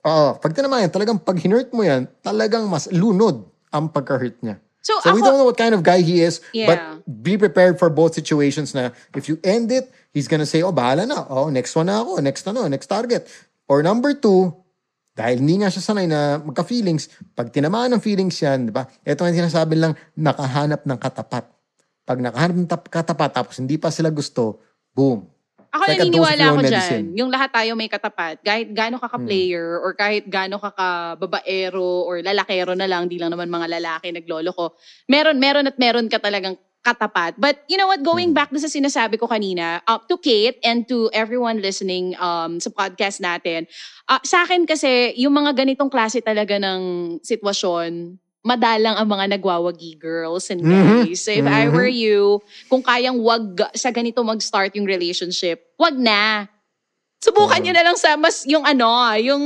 Oo, 0.05 0.37
pag 0.37 0.53
tinamaan 0.53 0.85
yan, 0.85 0.93
talagang 0.93 1.17
pag 1.17 1.39
hinurt 1.41 1.73
mo 1.73 1.81
yan, 1.81 2.05
talagang 2.21 2.69
mas 2.69 2.85
lunod 2.93 3.47
ang 3.73 3.89
pagka-hurt 3.89 4.37
niya. 4.45 4.61
So, 4.83 4.99
we 5.09 5.23
ako- 5.23 5.25
don't 5.25 5.37
know 5.39 5.47
what 5.47 5.55
kind 5.57 5.71
of 5.71 5.79
guy 5.81 6.03
he 6.03 6.19
is, 6.19 6.43
Yeah. 6.51 6.67
but 6.67 6.77
be 7.07 7.39
prepared 7.39 7.79
for 7.79 7.87
both 7.87 8.13
situations 8.13 8.75
na 8.75 8.91
if 9.15 9.31
you 9.31 9.39
end 9.41 9.71
it, 9.71 9.87
he's 10.11 10.27
gonna 10.27 10.45
say, 10.45 10.59
oh, 10.59 10.75
bahala 10.75 11.07
na. 11.07 11.23
Oh, 11.31 11.47
next 11.47 11.71
one 11.73 11.87
na 11.87 12.03
ako. 12.03 12.19
Next 12.19 12.43
ano, 12.45 12.67
next 12.67 12.91
target. 12.91 13.25
Or 13.65 13.79
number 13.79 14.11
two, 14.11 14.51
dahil 15.13 15.45
hindi 15.45 15.61
nga 15.61 15.69
siya 15.69 15.85
sanay 15.85 16.09
na 16.09 16.41
magka-feelings, 16.41 17.05
pag 17.37 17.53
tinamaan 17.53 17.93
ng 17.93 18.01
feelings 18.01 18.33
yan, 18.41 18.69
di 18.69 18.73
ba? 18.73 18.89
Ito 19.05 19.21
nga 19.21 19.29
yung 19.29 19.41
sinasabi 19.45 19.77
lang, 19.77 19.93
nakahanap 20.17 20.89
ng 20.89 20.97
katapat. 20.97 21.45
Pag 22.01 22.17
nakahanap 22.17 22.55
ng 22.57 22.69
tap- 22.69 22.89
katapat, 22.89 23.29
tapos 23.29 23.61
hindi 23.61 23.77
pa 23.77 23.93
sila 23.93 24.09
gusto, 24.09 24.57
boom. 24.89 25.29
Ako 25.73 25.85
of 25.85 25.89
naniniwala 25.89 26.43
ako 26.49 26.57
own 26.57 26.65
dyan. 26.65 26.69
medicine. 26.69 27.07
Yung 27.17 27.29
lahat 27.33 27.49
tayo 27.49 27.73
may 27.73 27.89
katapat. 27.89 28.41
Kahit 28.45 28.73
gaano 28.73 29.01
ka 29.01 29.09
ka-player 29.09 29.81
or 29.81 29.97
kahit 29.97 30.29
gaano 30.29 30.61
ka 30.61 30.69
ka-babaero 30.69 32.05
or 32.05 32.21
lalakero 32.21 32.77
na 32.77 32.85
lang, 32.85 33.09
di 33.09 33.17
lang 33.17 33.33
naman 33.33 33.49
mga 33.49 33.81
lalaki 33.81 34.13
naglolo 34.13 34.53
ko. 34.53 34.77
Meron, 35.09 35.41
meron 35.41 35.65
at 35.65 35.77
meron 35.81 36.09
ka 36.09 36.21
talagang 36.21 36.57
katapat. 36.83 37.39
But 37.39 37.63
you 37.71 37.79
know 37.79 37.87
what, 37.87 38.03
going 38.03 38.35
back 38.35 38.51
na 38.51 38.59
sa 38.59 38.67
sinasabi 38.67 39.15
ko 39.17 39.25
kanina, 39.25 39.79
up 39.87 40.05
to 40.11 40.19
Kate 40.19 40.59
and 40.61 40.83
to 40.91 41.07
everyone 41.15 41.63
listening 41.63 42.13
um, 42.19 42.59
sa 42.59 42.69
podcast 42.69 43.23
natin, 43.23 43.65
ah, 44.11 44.19
sa 44.21 44.43
akin 44.43 44.67
kasi, 44.67 45.15
yung 45.15 45.33
mga 45.33 45.55
ganitong 45.55 45.89
klase 45.89 46.19
talaga 46.19 46.59
ng 46.59 47.17
sitwasyon, 47.23 48.19
madalang 48.43 48.99
ang 48.99 49.07
mga 49.07 49.39
nagwawagi 49.39 49.95
girls 49.95 50.51
and 50.51 50.67
Mhm. 50.67 51.07
guys. 51.07 51.23
So 51.23 51.31
if 51.31 51.47
I 51.47 51.71
Mhm. 51.71 51.71
were 51.71 51.87
you, 51.87 52.43
kung 52.67 52.83
kayang 52.83 53.23
wag 53.23 53.55
sa 53.71 53.87
ganito 53.95 54.19
mag-start 54.19 54.75
yung 54.75 54.83
relationship, 54.83 55.63
wag 55.79 55.95
na. 55.95 56.51
Subukan 57.23 57.63
nyo 57.63 57.71
na 57.71 57.83
lang 57.87 57.95
sa 57.95 58.19
mas 58.19 58.43
yung 58.43 58.67
ano, 58.67 59.15
yung 59.15 59.43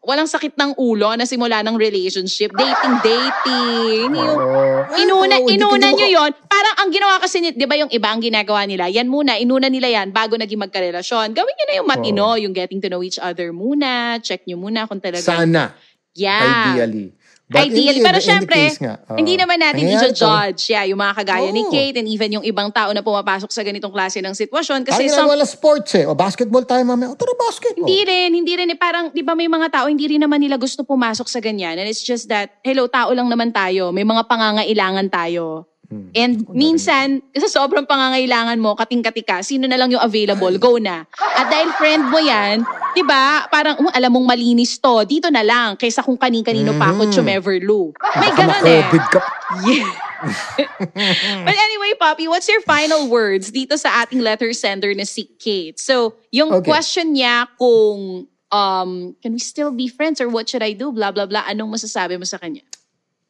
walang 0.00 0.24
sakit 0.24 0.56
ng 0.56 0.80
ulo 0.80 1.12
na 1.12 1.28
simula 1.28 1.60
ng 1.60 1.76
relationship. 1.76 2.48
Dating, 2.56 2.96
dating. 3.04 4.08
Yung, 4.16 4.38
Oo. 4.40 4.88
Ay, 4.88 5.04
inuna, 5.04 5.36
inuna 5.44 5.92
nyo 5.92 6.08
yon 6.08 6.32
Parang 6.48 6.74
ang 6.80 6.88
ginawa 6.88 7.20
kasi, 7.20 7.44
ni- 7.44 7.52
di 7.52 7.68
ba 7.68 7.76
yung 7.76 7.92
iba 7.92 8.08
ang 8.08 8.24
ginagawa 8.24 8.64
nila, 8.64 8.88
yan 8.88 9.12
muna, 9.12 9.36
inuna 9.36 9.68
nila 9.68 9.92
yan 9.92 10.08
bago 10.08 10.40
naging 10.40 10.56
magkarelasyon. 10.56 11.36
Gawin 11.36 11.52
nyo 11.52 11.66
na 11.68 11.74
yung 11.76 11.88
matino, 11.92 12.26
yung 12.40 12.56
getting 12.56 12.80
to 12.80 12.88
know 12.88 13.04
each 13.04 13.20
other 13.20 13.52
muna, 13.52 14.16
check 14.24 14.48
nyo 14.48 14.56
muna 14.56 14.88
kung 14.88 15.04
talaga. 15.04 15.28
Sana, 15.28 15.76
yeah. 16.16 16.72
ideally. 16.72 17.12
But 17.48 17.72
Ideally. 17.72 18.04
Pero 18.04 18.20
in 18.20 18.20
the 18.20 18.28
syempre, 18.28 18.60
nga, 18.76 19.00
oo. 19.08 19.16
hindi 19.16 19.40
naman 19.40 19.56
natin 19.56 19.80
i-judge. 19.88 20.68
Yeah, 20.68 20.84
yung 20.84 21.00
mga 21.00 21.16
kagaya 21.16 21.48
ni 21.48 21.64
Oo. 21.64 21.72
Kate 21.72 21.96
and 21.96 22.04
even 22.04 22.28
yung 22.28 22.44
ibang 22.44 22.68
tao 22.68 22.92
na 22.92 23.00
pumapasok 23.00 23.48
sa 23.48 23.64
ganitong 23.64 23.88
klase 23.88 24.20
ng 24.20 24.36
sitwasyon. 24.36 24.84
Kasi 24.84 25.08
ginagawa 25.08 25.32
lang 25.32 25.48
sports 25.48 25.96
eh. 25.96 26.04
O 26.04 26.12
basketball 26.12 26.68
tayo 26.68 26.84
mamaya. 26.84 27.08
O 27.08 27.16
tara 27.16 27.32
basket. 27.40 27.72
hindi 27.72 28.04
rin, 28.04 28.36
hindi 28.36 28.52
rin. 28.52 28.68
eh. 28.68 28.76
Parang, 28.76 29.08
di 29.16 29.24
ba 29.24 29.32
may 29.32 29.48
mga 29.48 29.72
tao, 29.72 29.88
hindi 29.88 30.04
rin 30.04 30.20
naman 30.20 30.44
nila 30.44 30.60
gusto 30.60 30.84
pumasok 30.84 31.24
sa 31.24 31.40
ganyan. 31.40 31.80
And 31.80 31.88
it's 31.88 32.04
just 32.04 32.28
that, 32.28 32.60
hello, 32.60 32.84
tao 32.84 33.16
lang 33.16 33.32
naman 33.32 33.48
tayo. 33.48 33.96
May 33.96 34.04
mga 34.04 34.28
pangangailangan 34.28 35.08
tayo. 35.08 35.64
Hmm. 35.88 36.12
And 36.12 36.44
minsan, 36.52 37.24
sa 37.32 37.48
sobrang 37.48 37.88
pangangailangan 37.88 38.60
mo, 38.60 38.76
kating-kati 38.76 39.24
ka, 39.24 39.40
sino 39.40 39.64
na 39.64 39.80
lang 39.80 39.88
yung 39.88 40.04
available, 40.04 40.52
go 40.60 40.76
na. 40.76 41.08
At 41.16 41.48
dahil 41.48 41.72
friend 41.80 42.12
mo 42.12 42.20
yan, 42.20 42.60
di 42.92 43.00
ba, 43.00 43.48
parang 43.48 43.80
um, 43.80 43.88
alam 43.88 44.12
mong 44.12 44.28
malinis 44.28 44.76
to, 44.76 45.08
dito 45.08 45.32
na 45.32 45.40
lang, 45.40 45.80
kaysa 45.80 46.04
kung 46.04 46.20
kanin-kanino 46.20 46.76
pa 46.76 46.92
ako 46.92 47.08
Mhm. 47.08 47.12
chumeverlu. 47.16 47.82
May 48.20 48.30
ganun 48.36 48.64
eh. 48.68 48.84
ka. 49.08 49.20
Yeah. 49.64 49.88
But 51.48 51.56
anyway, 51.56 51.96
Poppy, 51.96 52.28
what's 52.28 52.52
your 52.52 52.60
final 52.68 53.08
words 53.08 53.48
dito 53.48 53.78
sa 53.80 54.04
ating 54.04 54.20
letter 54.20 54.52
sender 54.52 54.92
na 54.92 55.08
si 55.08 55.24
Kate? 55.40 55.80
So, 55.80 56.20
yung 56.28 56.52
Okay. 56.60 56.68
question 56.68 57.16
niya 57.16 57.48
kung 57.56 58.28
um, 58.52 58.90
can 59.24 59.32
we 59.32 59.40
still 59.40 59.72
be 59.72 59.88
friends 59.88 60.20
or 60.20 60.28
what 60.28 60.48
should 60.48 60.64
I 60.64 60.72
do? 60.72 60.92
Blah, 60.92 61.12
blah, 61.12 61.24
blah. 61.24 61.48
Anong 61.48 61.80
masasabi 61.80 62.20
mo 62.20 62.24
sa 62.24 62.36
kanya? 62.36 62.60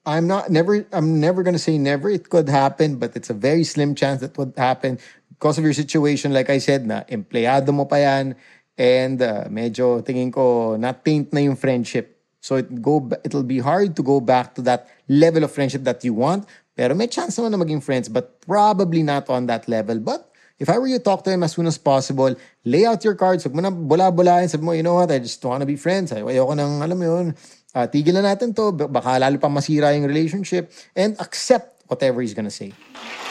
I'm 0.09 0.25
not 0.25 0.49
never 0.49 0.89
I'm 0.89 1.21
never 1.21 1.45
gonna 1.45 1.61
say 1.61 1.77
never. 1.77 2.09
It 2.09 2.33
could 2.33 2.49
happen, 2.49 2.97
but 2.97 3.13
it's 3.13 3.29
a 3.29 3.37
very 3.37 3.63
slim 3.63 3.93
chance 3.93 4.25
that 4.25 4.33
would 4.41 4.57
happen 4.57 4.97
because 5.29 5.61
of 5.61 5.65
your 5.69 5.77
situation. 5.77 6.33
Like 6.33 6.49
I 6.49 6.57
said, 6.65 6.89
na 6.89 7.05
empleyado 7.05 7.77
mo 7.77 7.85
pa 7.85 8.01
yan, 8.01 8.33
and 8.81 9.21
uh, 9.21 9.45
medyo 9.53 10.01
tingin 10.01 10.33
ko 10.33 10.81
na 10.81 10.97
taint 10.97 11.37
na 11.37 11.45
yung 11.45 11.61
friendship. 11.61 12.17
So 12.41 12.57
it 12.57 12.81
go 12.81 13.05
it'll 13.21 13.45
be 13.45 13.61
hard 13.61 14.01
to 14.01 14.03
go 14.03 14.25
back 14.25 14.57
to 14.57 14.65
that 14.65 14.89
level 15.13 15.45
of 15.45 15.53
friendship 15.53 15.85
that 15.85 16.01
you 16.01 16.17
want. 16.17 16.49
Pero 16.73 16.97
may 16.97 17.13
chance 17.13 17.37
naman 17.37 17.53
na 17.53 17.61
maging 17.61 17.85
friends, 17.85 18.09
but 18.09 18.41
probably 18.49 19.05
not 19.05 19.29
on 19.29 19.45
that 19.53 19.69
level. 19.69 20.01
But 20.01 20.25
if 20.57 20.73
I 20.73 20.79
were 20.79 20.89
you 20.89 20.99
talk 20.99 21.23
to 21.25 21.31
him 21.31 21.43
as 21.43 21.53
soon 21.53 21.67
as 21.67 21.77
possible, 21.77 22.35
lay 22.65 22.87
out 22.87 23.05
your 23.05 23.15
cards, 23.15 23.45
huwag 23.45 23.55
mo 23.55 23.63
na 23.63 23.71
bula-bulahin, 23.71 24.51
sabi 24.51 24.65
mo, 24.65 24.73
you 24.73 24.83
know 24.83 24.95
what, 24.95 25.11
I 25.11 25.19
just 25.19 25.43
wanna 25.43 25.67
be 25.67 25.77
friends. 25.79 26.15
Ay, 26.15 26.23
ayoko 26.23 26.55
nang, 26.55 26.83
alam 26.83 26.99
mo 26.99 27.05
yun, 27.05 27.35
ah, 27.77 27.89
tigil 27.89 28.17
na 28.17 28.25
natin 28.25 28.55
to, 28.55 28.73
baka 28.73 29.19
lalo 29.21 29.37
pa 29.37 29.51
masira 29.51 29.93
yung 29.97 30.09
relationship, 30.09 30.73
and 30.97 31.17
accept 31.21 31.85
whatever 31.89 32.21
he's 32.21 32.37
gonna 32.37 32.53
say. 32.53 32.73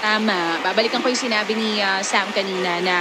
Tama. 0.02 0.62
Babalikan 0.62 1.02
ko 1.02 1.10
yung 1.10 1.18
sinabi 1.18 1.58
ni 1.58 1.82
ah, 1.82 2.02
Sam 2.06 2.30
kanina 2.34 2.82
na 2.82 2.96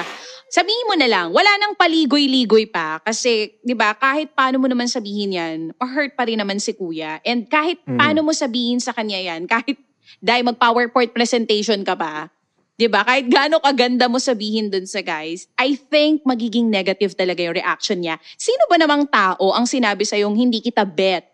sabihin 0.46 0.86
mo 0.86 0.94
na 0.94 1.08
lang, 1.10 1.26
wala 1.34 1.50
nang 1.58 1.74
paligoy-ligoy 1.74 2.70
pa. 2.70 3.02
Kasi, 3.02 3.58
di 3.60 3.74
ba, 3.74 3.92
kahit 3.98 4.32
paano 4.32 4.62
mo 4.62 4.66
naman 4.70 4.86
sabihin 4.86 5.36
yan, 5.36 5.58
hurt 5.76 6.14
pa 6.14 6.24
rin 6.24 6.38
naman 6.38 6.62
si 6.62 6.72
kuya. 6.72 7.18
And 7.26 7.50
kahit 7.50 7.82
paano 7.84 8.22
mo 8.22 8.32
sabihin 8.32 8.78
sa 8.78 8.94
kanya 8.94 9.18
yan, 9.18 9.50
kahit 9.50 9.76
dahil 10.22 10.46
mag-PowerPoint 10.46 11.12
presentation 11.12 11.82
ka 11.82 11.98
pa, 11.98 12.30
di 12.76 12.86
ba, 12.86 13.02
kahit 13.02 13.26
gaano 13.32 13.58
kaganda 13.58 14.06
mo 14.06 14.20
sabihin 14.20 14.68
dun 14.68 14.84
sa 14.84 15.00
guys, 15.00 15.48
I 15.56 15.74
think 15.74 16.22
magiging 16.28 16.68
negative 16.68 17.16
talaga 17.16 17.40
yung 17.40 17.56
reaction 17.56 18.04
niya. 18.04 18.20
Sino 18.36 18.68
ba 18.68 18.76
namang 18.76 19.08
tao 19.08 19.56
ang 19.56 19.64
sinabi 19.64 20.04
sa 20.04 20.20
yung 20.20 20.36
hindi 20.36 20.60
kita 20.60 20.84
bet? 20.84 21.26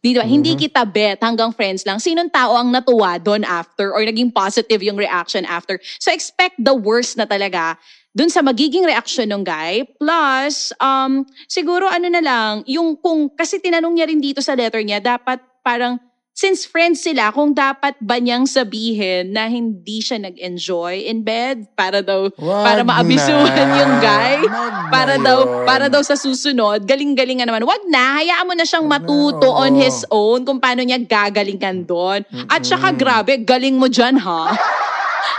Di 0.00 0.16
ba? 0.16 0.24
Hindi 0.24 0.56
kita 0.56 0.88
bet 0.88 1.20
hanggang 1.20 1.52
friends 1.52 1.84
lang. 1.84 2.00
Sinong 2.00 2.32
tao 2.32 2.56
ang 2.56 2.72
natuwa 2.72 3.20
doon 3.20 3.44
after 3.44 3.92
or 3.92 4.00
naging 4.00 4.32
positive 4.32 4.80
yung 4.80 4.96
reaction 4.96 5.44
after? 5.44 5.76
So 6.00 6.08
expect 6.08 6.56
the 6.56 6.72
worst 6.72 7.20
na 7.20 7.28
talaga 7.28 7.76
dun 8.16 8.32
sa 8.32 8.40
magiging 8.40 8.88
reaction 8.88 9.28
ng 9.28 9.44
guy. 9.44 9.84
Plus, 10.00 10.72
um, 10.80 11.28
siguro 11.46 11.84
ano 11.84 12.08
na 12.08 12.24
lang, 12.24 12.52
yung 12.64 12.96
kung, 12.96 13.28
kasi 13.28 13.60
tinanong 13.60 13.92
niya 13.92 14.08
rin 14.08 14.24
dito 14.24 14.40
sa 14.40 14.56
letter 14.56 14.80
niya, 14.80 15.04
dapat 15.04 15.38
parang, 15.60 16.00
since 16.32 16.64
friends 16.64 17.04
sila, 17.04 17.28
kung 17.30 17.52
dapat 17.52 18.00
ba 18.00 18.16
niyang 18.16 18.48
sabihin 18.48 19.34
na 19.34 19.44
hindi 19.44 20.00
siya 20.00 20.16
nag-enjoy 20.18 21.04
in 21.04 21.20
bed 21.20 21.68
para 21.76 22.00
daw, 22.00 22.32
Wag 22.32 22.64
para 22.64 22.80
maabisuhan 22.80 23.52
na. 23.52 23.76
yung 23.76 23.94
guy. 24.00 24.34
Wag 24.40 24.74
Para 24.88 25.14
daw, 25.16 25.38
yun. 25.44 25.66
para 25.68 25.86
daw 25.86 26.00
sa 26.00 26.16
susunod, 26.16 26.88
galing-galing 26.88 27.44
nga 27.44 27.48
naman. 27.48 27.62
Wag 27.62 27.84
na, 27.86 28.18
hayaan 28.18 28.48
mo 28.48 28.54
na 28.56 28.64
siyang 28.64 28.88
Wag 28.88 28.90
na, 28.90 28.96
matuto 29.04 29.48
on 29.52 29.76
his 29.76 30.02
own 30.08 30.42
kung 30.42 30.58
paano 30.58 30.80
niya 30.80 30.98
gagalingan 30.98 31.84
doon. 31.84 32.24
At 32.48 32.64
saka 32.64 32.90
grabe, 32.90 33.44
galing 33.44 33.76
mo 33.76 33.86
dyan 33.86 34.16
ha. 34.16 34.56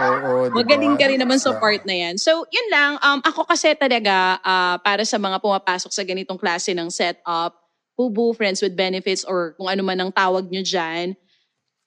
Oo, 0.01 0.47
diba? 0.54 0.56
Magaling 0.62 0.95
ka 0.97 1.06
rin 1.10 1.19
naman 1.19 1.38
sa 1.38 1.58
part 1.58 1.82
na 1.84 1.93
yan. 1.93 2.15
So, 2.21 2.45
yun 2.49 2.67
lang. 2.69 3.01
Um, 3.01 3.19
ako 3.25 3.49
kasi 3.49 3.73
talaga, 3.73 4.38
ah, 4.41 4.77
para 4.82 5.01
sa 5.01 5.17
mga 5.17 5.41
pumapasok 5.41 5.91
sa 5.91 6.04
ganitong 6.06 6.38
klase 6.38 6.71
ng 6.73 6.89
setup, 6.89 7.61
Pubu, 8.02 8.34
Friends 8.34 8.66
with 8.66 8.74
Benefits, 8.74 9.22
or 9.22 9.54
kung 9.54 9.70
ano 9.70 9.86
man 9.86 10.02
ang 10.02 10.10
tawag 10.10 10.50
nyo 10.50 10.66
dyan, 10.66 11.14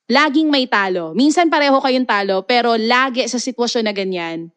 laging 0.07 0.47
may 0.47 0.71
talo. 0.71 1.11
Minsan 1.11 1.51
pareho 1.51 1.75
kayong 1.77 2.07
talo, 2.07 2.47
pero 2.47 2.79
lagi 2.79 3.27
sa 3.27 3.43
sitwasyon 3.43 3.83
na 3.83 3.91
ganyan, 3.91 4.55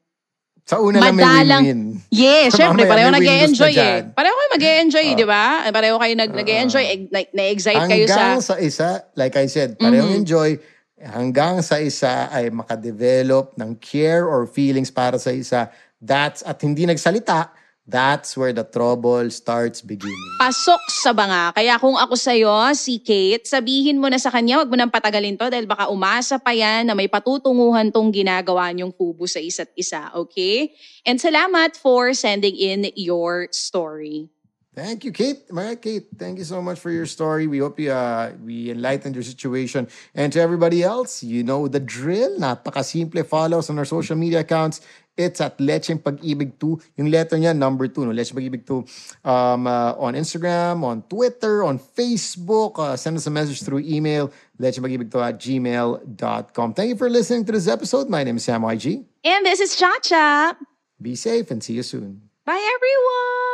Sa 0.67 0.83
una 0.83 0.99
lang 0.99 1.15
may 1.15 1.23
Madalang- 1.23 1.63
win-win. 1.63 1.81
Yes, 2.11 2.51
syempre, 2.51 2.83
pareho 2.83 3.07
nag 3.07 3.23
enjoy 3.23 3.71
win-lose 3.71 3.79
na 3.79 3.87
eh. 3.87 4.11
Pareho 4.11 4.35
kayo 4.35 4.49
mag 4.51 4.65
enjoy 4.83 5.05
di 5.15 5.23
ba? 5.23 5.45
Pareho 5.71 5.95
kayo 5.95 6.13
nag 6.13 6.31
nag-e-enjoy, 6.35 6.83
eh, 6.83 6.97
na- 7.07 7.31
na-excite 7.31 7.87
kayo 7.87 8.03
sa... 8.03 8.19
Hanggang 8.35 8.43
sa 8.43 8.55
isa, 8.59 8.87
like 9.15 9.39
I 9.39 9.47
said, 9.47 9.79
parehong 9.79 10.11
Mhm. 10.11 10.19
enjoy, 10.27 10.59
hanggang 10.99 11.63
sa 11.63 11.79
isa 11.79 12.27
ay 12.27 12.51
makadevelop 12.51 13.55
ng 13.55 13.79
care 13.79 14.27
or 14.27 14.43
feelings 14.43 14.91
para 14.91 15.15
sa 15.15 15.31
isa, 15.31 15.71
that's, 16.03 16.43
at 16.43 16.59
hindi 16.59 16.83
nagsalita, 16.83 17.47
that's 17.87 18.35
where 18.35 18.51
the 18.51 18.67
trouble 18.67 19.31
starts 19.31 19.79
beginning. 19.79 20.27
pasok 20.37 20.81
sa 20.91 21.15
banga. 21.15 21.49
Kaya 21.55 21.79
kung 21.81 21.97
ako 21.97 22.13
sa'yo, 22.13 22.53
si 22.77 23.01
Kate, 23.01 23.47
sabihin 23.47 23.97
mo 23.97 24.11
na 24.11 24.21
sa 24.21 24.29
kanya, 24.29 24.61
wag 24.61 24.69
mo 24.69 24.77
nang 24.77 24.93
patagalin 24.93 25.39
to 25.39 25.49
dahil 25.49 25.65
baka 25.65 25.89
umasa 25.89 26.37
pa 26.37 26.53
yan 26.53 26.85
na 26.85 26.93
may 26.93 27.09
patutunguhan 27.09 27.89
tong 27.89 28.13
ginagawa 28.13 28.69
niyong 28.69 28.93
kubo 28.93 29.25
sa 29.25 29.41
isa't 29.41 29.71
isa, 29.73 30.13
okay? 30.13 30.75
And 31.07 31.17
salamat 31.17 31.79
for 31.79 32.13
sending 32.13 32.53
in 32.53 32.91
your 32.93 33.49
story. 33.49 34.29
Thank 34.77 35.09
you, 35.09 35.11
Kate. 35.11 35.49
Mara, 35.49 35.73
Kate, 35.73 36.05
thank 36.21 36.37
you 36.37 36.45
so 36.45 36.61
much 36.61 36.77
for 36.77 36.93
your 36.93 37.09
story. 37.09 37.49
We 37.49 37.57
hope 37.65 37.81
you, 37.81 37.89
uh, 37.89 38.37
we 38.45 38.69
enlightened 38.69 39.17
your 39.17 39.25
situation. 39.25 39.89
And 40.13 40.29
to 40.33 40.39
everybody 40.39 40.85
else, 40.85 41.25
you 41.25 41.41
know 41.41 41.65
the 41.65 41.81
drill. 41.81 42.37
Napaka-simple. 42.37 43.25
Follow 43.25 43.57
us 43.57 43.73
on 43.73 43.81
our 43.81 43.89
social 43.89 44.13
media 44.13 44.45
accounts. 44.45 44.85
It's 45.17 45.41
at 45.41 45.57
Lecheng 45.57 45.97
Pag-ibig 45.97 46.61
2. 46.61 47.01
Yung 47.01 47.09
letter 47.09 47.35
niya, 47.41 47.57
number 47.57 47.89
2. 47.89 48.05
No? 48.05 48.13
Lecheng 48.13 48.37
Pag-ibig 48.37 48.63
2. 48.63 48.85
Um, 49.25 49.65
uh, 49.65 49.97
on 49.97 50.13
Instagram, 50.13 50.85
on 50.85 51.01
Twitter, 51.09 51.65
on 51.65 51.81
Facebook. 51.81 52.77
Uh, 52.77 52.95
send 52.95 53.17
us 53.17 53.25
a 53.25 53.33
message 53.33 53.65
through 53.65 53.81
email. 53.81 54.29
lechengpag-ibig2 54.61 55.15
at 55.17 55.35
gmail.com. 55.41 56.73
Thank 56.73 56.89
you 56.89 56.97
for 56.97 57.09
listening 57.09 57.45
to 57.45 57.51
this 57.51 57.67
episode. 57.67 58.09
My 58.09 58.23
name 58.23 58.37
is 58.37 58.45
Sam 58.45 58.61
YG. 58.61 59.03
And 59.25 59.45
this 59.45 59.59
is 59.59 59.75
Chacha. 59.75 60.57
Be 61.01 61.15
safe 61.15 61.51
and 61.51 61.61
see 61.61 61.73
you 61.73 61.83
soon. 61.83 62.29
Bye 62.45 62.57
everyone! 62.57 63.46